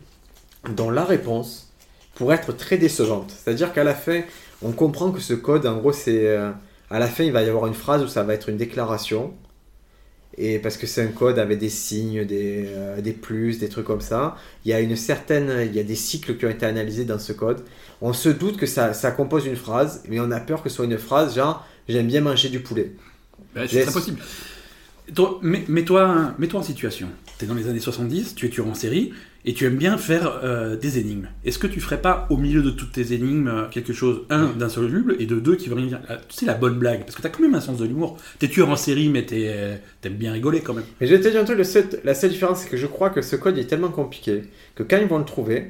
dont 0.77 0.91
la 0.91 1.05
réponse 1.05 1.73
pourrait 2.15 2.37
être 2.37 2.57
très 2.57 2.77
décevante. 2.77 3.33
C'est-à-dire 3.37 3.73
qu'à 3.73 3.85
la 3.85 3.95
fin, 3.95 4.23
on 4.63 4.73
comprend 4.73 5.11
que 5.11 5.21
ce 5.21 5.35
code, 5.35 5.67
en 5.67 5.79
gros, 5.79 5.93
c'est... 5.93 6.27
euh, 6.27 6.51
à 6.91 6.99
la 6.99 7.07
fin, 7.07 7.23
il 7.23 7.33
va 7.33 7.43
y 7.43 7.49
avoir 7.49 7.67
une 7.69 7.75
phrase 7.75 8.03
où 8.03 8.09
ça 8.09 8.25
va 8.25 8.35
être 8.35 8.49
une 8.49 8.57
déclaration. 8.57 9.33
Et 10.39 10.59
parce 10.59 10.77
que 10.77 10.87
c'est 10.87 11.03
un 11.03 11.09
code 11.09 11.39
avec 11.39 11.59
des 11.59 11.69
signes, 11.69 12.25
des, 12.25 12.65
euh, 12.69 13.01
des 13.01 13.13
plus, 13.13 13.59
des 13.59 13.69
trucs 13.69 13.87
comme 13.87 14.01
ça. 14.01 14.37
Il 14.65 14.71
y 14.71 14.75
a 14.75 14.81
une 14.81 14.97
certaine, 14.97 15.53
il 15.67 15.75
y 15.75 15.81
a 15.81 15.83
des 15.83 15.97
cycles 15.97 16.37
qui 16.37 16.47
ont 16.47 16.51
été 16.51 16.65
analysés 16.67 17.05
dans 17.05 17.19
ce 17.19 17.33
code. 17.33 17.63
On 18.01 18.13
se 18.13 18.29
doute 18.29 18.57
que 18.57 18.67
ça, 18.67 18.95
ça 18.95 19.11
compose 19.11 19.47
une 19.47 19.57
phrase, 19.57 20.03
mais 20.09 20.21
on 20.21 20.31
a 20.31 20.41
peur 20.41 20.63
que 20.63 20.69
ce 20.69 20.77
soit 20.77 20.85
une 20.87 20.99
phrase 20.99 21.35
genre 21.35 21.67
j'aime 21.89 22.07
bien 22.07 22.21
manger 22.21 22.49
du 22.49 22.61
poulet. 22.61 22.93
Bah, 23.55 23.63
c'est 23.69 23.77
Yes. 23.77 23.85
très 23.87 23.93
possible. 23.95 24.21
Toi, 25.15 25.39
mets- 25.43 25.65
Mets-toi 25.69 26.35
mets-toi 26.39 26.61
en 26.61 26.63
situation. 26.63 27.09
Tu 27.39 27.45
es 27.45 27.49
dans 27.49 27.55
les 27.55 27.69
années 27.69 27.81
70, 27.81 28.35
tu 28.35 28.47
es 28.47 28.49
tueur 28.49 28.67
en 28.69 28.75
série, 28.75 29.13
et 29.45 29.55
tu 29.55 29.65
aimes 29.65 29.77
bien 29.77 29.97
faire 29.99 30.41
euh, 30.45 30.77
des 30.77 30.99
énigmes. 30.99 31.29
Est-ce 31.45 31.59
que 31.59 31.67
tu 31.67 31.81
ferais 31.81 32.01
pas, 32.01 32.27
au 32.31 32.37
milieu 32.37 32.63
de 32.63 32.71
toutes 32.71 32.93
tes 32.93 33.13
énigmes, 33.13 33.49
euh, 33.49 33.69
quelque 33.69 33.93
chose, 33.93 34.23
un, 34.31 34.49
d'insoluble, 34.51 35.17
et 35.19 35.27
de 35.27 35.41
deux, 35.41 35.57
qui 35.57 35.69
va 35.69 35.75
venir... 35.77 35.99
euh, 36.11 36.17
Tu 36.29 36.37
sais, 36.37 36.47
la 36.47 36.55
bonne 36.55 36.79
blague. 36.79 37.01
Parce 37.01 37.17
que 37.17 37.23
tu 37.23 37.27
as 37.27 37.31
quand 37.31 37.43
même 37.43 37.55
un 37.55 37.61
sens 37.61 37.79
de 37.79 37.85
l'humour. 37.87 38.19
Tu 38.39 38.47
es 38.47 38.49
tueur 38.49 38.69
en 38.69 38.77
série, 38.77 39.09
mais 39.09 39.25
tu 39.27 39.37
aimes 39.43 40.15
bien 40.17 40.33
rigoler 40.33 40.61
quand 40.61 40.75
même. 40.75 40.85
Mais 41.01 41.07
je 41.07 41.15
vais 41.15 41.21
te 41.21 41.29
dire 41.29 41.41
un 41.41 41.45
truc, 41.45 41.59
le 41.59 41.65
seul- 41.65 41.89
la 42.05 42.15
seule 42.15 42.31
différence, 42.31 42.61
c'est 42.61 42.69
que 42.69 42.77
je 42.77 42.87
crois 42.87 43.11
que 43.11 43.23
ce 43.23 43.35
code 43.37 43.59
est 43.59 43.65
tellement 43.65 43.89
compliqué 43.91 44.43
que 44.75 44.83
quand 44.83 44.99
ils 44.99 45.09
vont 45.09 45.19
le 45.19 45.25
trouver, 45.25 45.69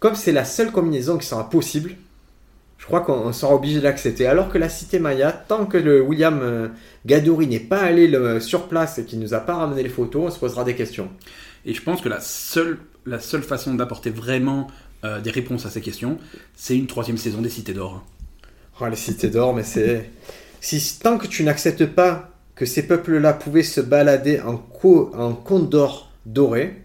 comme 0.00 0.14
c'est 0.16 0.32
la 0.32 0.44
seule 0.46 0.72
combinaison 0.72 1.18
qui 1.18 1.26
sera 1.26 1.48
possible, 1.50 1.92
je 2.80 2.86
crois 2.86 3.02
qu'on 3.02 3.12
on 3.12 3.32
sera 3.32 3.54
obligé 3.54 3.78
de 3.78 3.84
l'accepter. 3.84 4.26
Alors 4.26 4.48
que 4.48 4.56
la 4.58 4.68
cité 4.70 4.98
Maya, 4.98 5.30
tant 5.32 5.66
que 5.66 5.76
le 5.76 6.00
William 6.02 6.40
euh, 6.42 6.68
Gadouri 7.06 7.46
n'est 7.46 7.60
pas 7.60 7.78
allé 7.80 8.08
le- 8.08 8.40
sur 8.40 8.68
place 8.68 8.98
et 8.98 9.04
qu'il 9.04 9.20
nous 9.20 9.34
a 9.34 9.40
pas 9.40 9.54
ramené 9.54 9.82
les 9.82 9.88
photos, 9.90 10.24
on 10.26 10.30
se 10.30 10.38
posera 10.40 10.64
des 10.64 10.74
questions. 10.74 11.08
Et 11.66 11.74
je 11.74 11.82
pense 11.82 12.00
que 12.00 12.08
la 12.08 12.20
seule, 12.20 12.78
la 13.04 13.20
seule 13.20 13.42
façon 13.42 13.74
d'apporter 13.74 14.08
vraiment 14.10 14.66
euh, 15.04 15.20
des 15.20 15.30
réponses 15.30 15.66
à 15.66 15.70
ces 15.70 15.82
questions, 15.82 16.16
c'est 16.56 16.76
une 16.76 16.86
troisième 16.86 17.18
saison 17.18 17.42
des 17.42 17.50
Cités 17.50 17.74
d'Or. 17.74 18.02
Oh, 18.80 18.86
les 18.88 18.96
cités 18.96 19.28
d'or, 19.28 19.54
mais 19.54 19.62
c'est. 19.62 20.10
Si 20.62 20.98
tant 21.00 21.18
que 21.18 21.26
tu 21.26 21.44
n'acceptes 21.44 21.84
pas 21.84 22.30
que 22.54 22.64
ces 22.64 22.86
peuples-là 22.86 23.34
pouvaient 23.34 23.62
se 23.62 23.82
balader 23.82 24.40
en, 24.40 24.56
co- 24.56 25.10
en 25.14 25.34
condor 25.34 26.10
doré, 26.24 26.82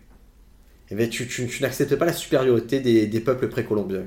eh 0.91 0.95
bien, 0.95 1.07
tu, 1.07 1.25
tu- 1.25 1.47
tu 1.47 1.61
n'acceptes 1.63 1.95
pas 1.95 2.05
la 2.05 2.11
supériorité 2.13 2.81
des, 2.81 3.07
des 3.07 3.19
peuples 3.21 3.47
précolombiens. 3.47 4.03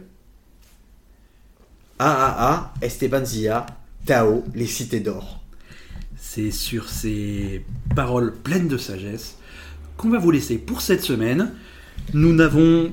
AAA, 1.98 2.74
Esteban 2.82 3.24
Zia, 3.24 3.66
Tao, 4.06 4.44
les 4.54 4.66
cités 4.66 5.00
d'or. 5.00 5.40
C'est 6.16 6.50
sur 6.50 6.88
ces 6.88 7.64
paroles 7.94 8.34
pleines 8.34 8.68
de 8.68 8.76
sagesse 8.78 9.36
qu'on 9.96 10.10
va 10.10 10.18
vous 10.18 10.30
laisser 10.30 10.58
pour 10.58 10.80
cette 10.80 11.02
semaine. 11.02 11.52
Nous 12.14 12.32
n'avons 12.32 12.92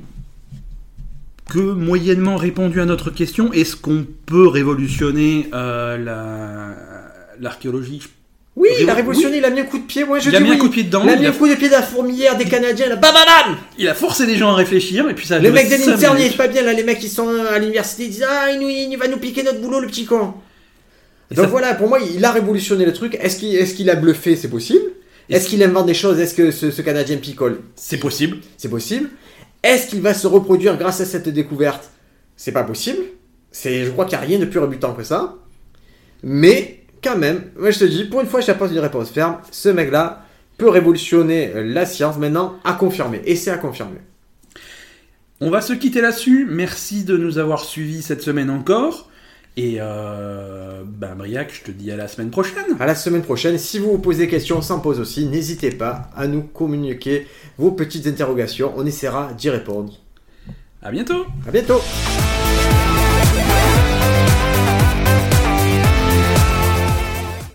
que 1.50 1.60
moyennement 1.60 2.38
répondu 2.38 2.82
à 2.82 2.86
notre 2.86 3.12
question. 3.12 3.54
Est-ce 3.54 3.76
qu'on 3.76 4.06
peut 4.26 4.48
révolutionner 4.48 5.50
euh, 5.54 5.98
la- 5.98 6.76
l'archéologie? 7.40 8.02
Oui, 8.56 8.70
il 8.80 8.90
a 8.90 8.94
oui. 8.94 8.96
révolutionné, 9.00 9.38
il 9.40 9.46
a 9.46 9.50
mis 9.50 9.60
un 9.60 9.66
coup 9.66 9.78
de 9.80 9.84
pied, 9.84 10.06
moi 10.06 10.18
je 10.20 10.30
Il 10.30 10.36
a 10.36 10.40
dis 10.40 10.46
mis 10.46 10.52
un 10.52 10.58
coup 10.58 10.70
de 10.70 10.74
pied 10.74 10.84
dedans, 10.84 11.02
Il 11.04 11.10
a 11.10 11.14
il 11.16 11.20
mis 11.20 11.26
a- 11.26 11.30
un 11.30 11.34
coup 11.34 11.48
de 11.50 11.56
pied 11.56 11.68
de 11.68 11.74
la 11.74 11.82
fourmilière 11.82 12.38
des 12.38 12.46
Canadiens, 12.46 12.88
là, 12.88 12.96
bam 12.96 13.14
bam 13.14 13.24
bam 13.26 13.58
Il 13.78 13.88
a 13.90 13.94
forcé 13.94 14.26
des 14.26 14.38
gens 14.38 14.52
à 14.52 14.56
réfléchir 14.56 15.10
et 15.10 15.14
puis 15.14 15.28
ça 15.28 15.36
a 15.36 15.40
Le 15.40 15.50
duré 15.50 15.64
mec 15.64 15.70
de 15.72 15.76
cinq 15.76 15.92
l'INSERM, 15.92 16.16
il 16.16 16.20
minutes. 16.20 16.34
est 16.34 16.38
pas 16.38 16.48
bien 16.48 16.62
là, 16.64 16.72
les 16.72 16.84
mecs 16.84 17.00
qui 17.00 17.10
sont 17.10 17.28
à 17.28 17.60
l'université, 17.60 18.04
ils 18.06 18.10
disent 18.12 18.26
Ah, 18.28 18.52
il, 18.52 18.60
nous- 18.62 18.70
il 18.70 18.96
va 18.98 19.08
nous 19.10 19.18
piquer 19.18 19.44
notre 19.44 19.60
boulot, 19.60 19.82
le 19.82 19.88
petit 19.88 20.06
con. 20.06 20.34
Et 21.32 21.36
Donc 21.36 21.46
ça- 21.46 21.52
voilà, 21.52 21.74
pour 21.76 21.90
moi, 21.90 22.00
il 22.00 22.24
a 22.24 22.32
révolutionné 22.32 22.86
le 22.86 22.94
truc. 22.94 23.18
Est-ce 23.20 23.38
qu'il 23.38 23.56
est 23.56 23.76
qu'il 23.76 23.90
a 23.90 23.96
bluffé? 23.96 24.36
C'est 24.38 24.48
possible. 24.50 24.86
Est-ce 25.30 25.50
qu'il 25.50 25.62
invente 25.64 25.88
des 25.88 25.94
choses? 25.96 26.20
Est-ce 26.20 26.36
que 26.36 26.52
ce, 26.52 26.70
ce 26.72 26.82
Canadien 26.84 27.18
picole? 27.18 27.60
C'est 27.76 27.98
possible. 27.98 28.38
C'est 28.58 28.70
possible. 28.70 29.10
Est-ce 29.64 29.88
qu'il 29.88 30.02
va 30.02 30.14
se 30.14 30.28
reproduire 30.28 30.78
grâce 30.78 31.02
à 31.02 31.06
cette 31.06 31.28
découverte? 31.28 31.90
C'est 32.38 32.52
pas 32.52 32.64
possible. 32.64 33.00
C'est, 33.52 33.84
je 33.86 33.90
crois 33.90 34.06
qu'il 34.06 34.18
n'y 34.18 34.24
a 34.24 34.28
rien 34.28 34.38
de 34.40 34.46
plus 34.46 34.60
rebutant 34.60 34.94
que 34.94 35.04
ça. 35.04 35.36
Mais 36.24 36.84
quand 37.06 37.18
même, 37.18 37.44
moi 37.58 37.72
je 37.72 37.80
te 37.80 37.86
dis, 37.86 38.06
pour 38.06 38.20
une 38.22 38.28
fois, 38.28 38.42
je 38.42 38.48
t'apporte 38.48 38.72
une 38.72 38.80
réponse 38.80 39.12
ferme. 39.12 39.38
Ce 39.52 39.70
mec-là 39.70 40.26
peut 40.58 40.70
révolutionner 40.70 41.52
euh, 41.56 41.64
la 41.64 41.86
science 41.86 42.18
maintenant 42.18 42.56
à 42.64 42.74
confirmer. 42.74 43.22
Et 43.26 43.36
c'est 43.36 43.52
à 43.52 43.58
confirmer. 43.58 44.00
On 45.42 45.50
va 45.50 45.62
se 45.62 45.74
quitter 45.74 46.02
là-dessus. 46.02 46.48
Merci 46.50 47.04
de 47.04 47.16
nous 47.18 47.38
avoir 47.38 47.64
suivis 47.64 48.02
cette 48.02 48.22
semaine 48.22 48.50
encore. 48.50 49.10
Et 49.58 49.78
euh, 49.80 50.84
ben 50.86 51.16
Briac, 51.16 51.54
je 51.54 51.64
te 51.64 51.72
dis 51.72 51.92
à 51.92 51.96
la 51.96 52.08
semaine 52.08 52.30
prochaine. 52.30 52.76
À 52.80 52.86
la 52.86 52.96
semaine 52.96 53.22
prochaine. 53.22 53.58
Si 53.58 53.80
vous 53.80 53.92
vous 53.92 54.00
posez 54.00 54.26
des 54.26 54.30
questions, 54.30 54.58
on 54.58 54.62
s'en 54.62 54.80
pose 54.80 55.00
aussi. 55.00 55.26
N'hésitez 55.26 55.72
pas 55.72 56.10
à 56.16 56.28
nous 56.28 56.42
communiquer 56.42 57.28
vos 57.58 57.72
petites 57.72 58.08
interrogations. 58.08 58.74
On 58.76 58.86
essaiera 58.86 59.32
d'y 59.38 59.50
répondre. 59.50 59.94
À 60.82 60.92
bientôt. 60.92 61.26
À 61.48 61.52
bientôt 61.52 61.82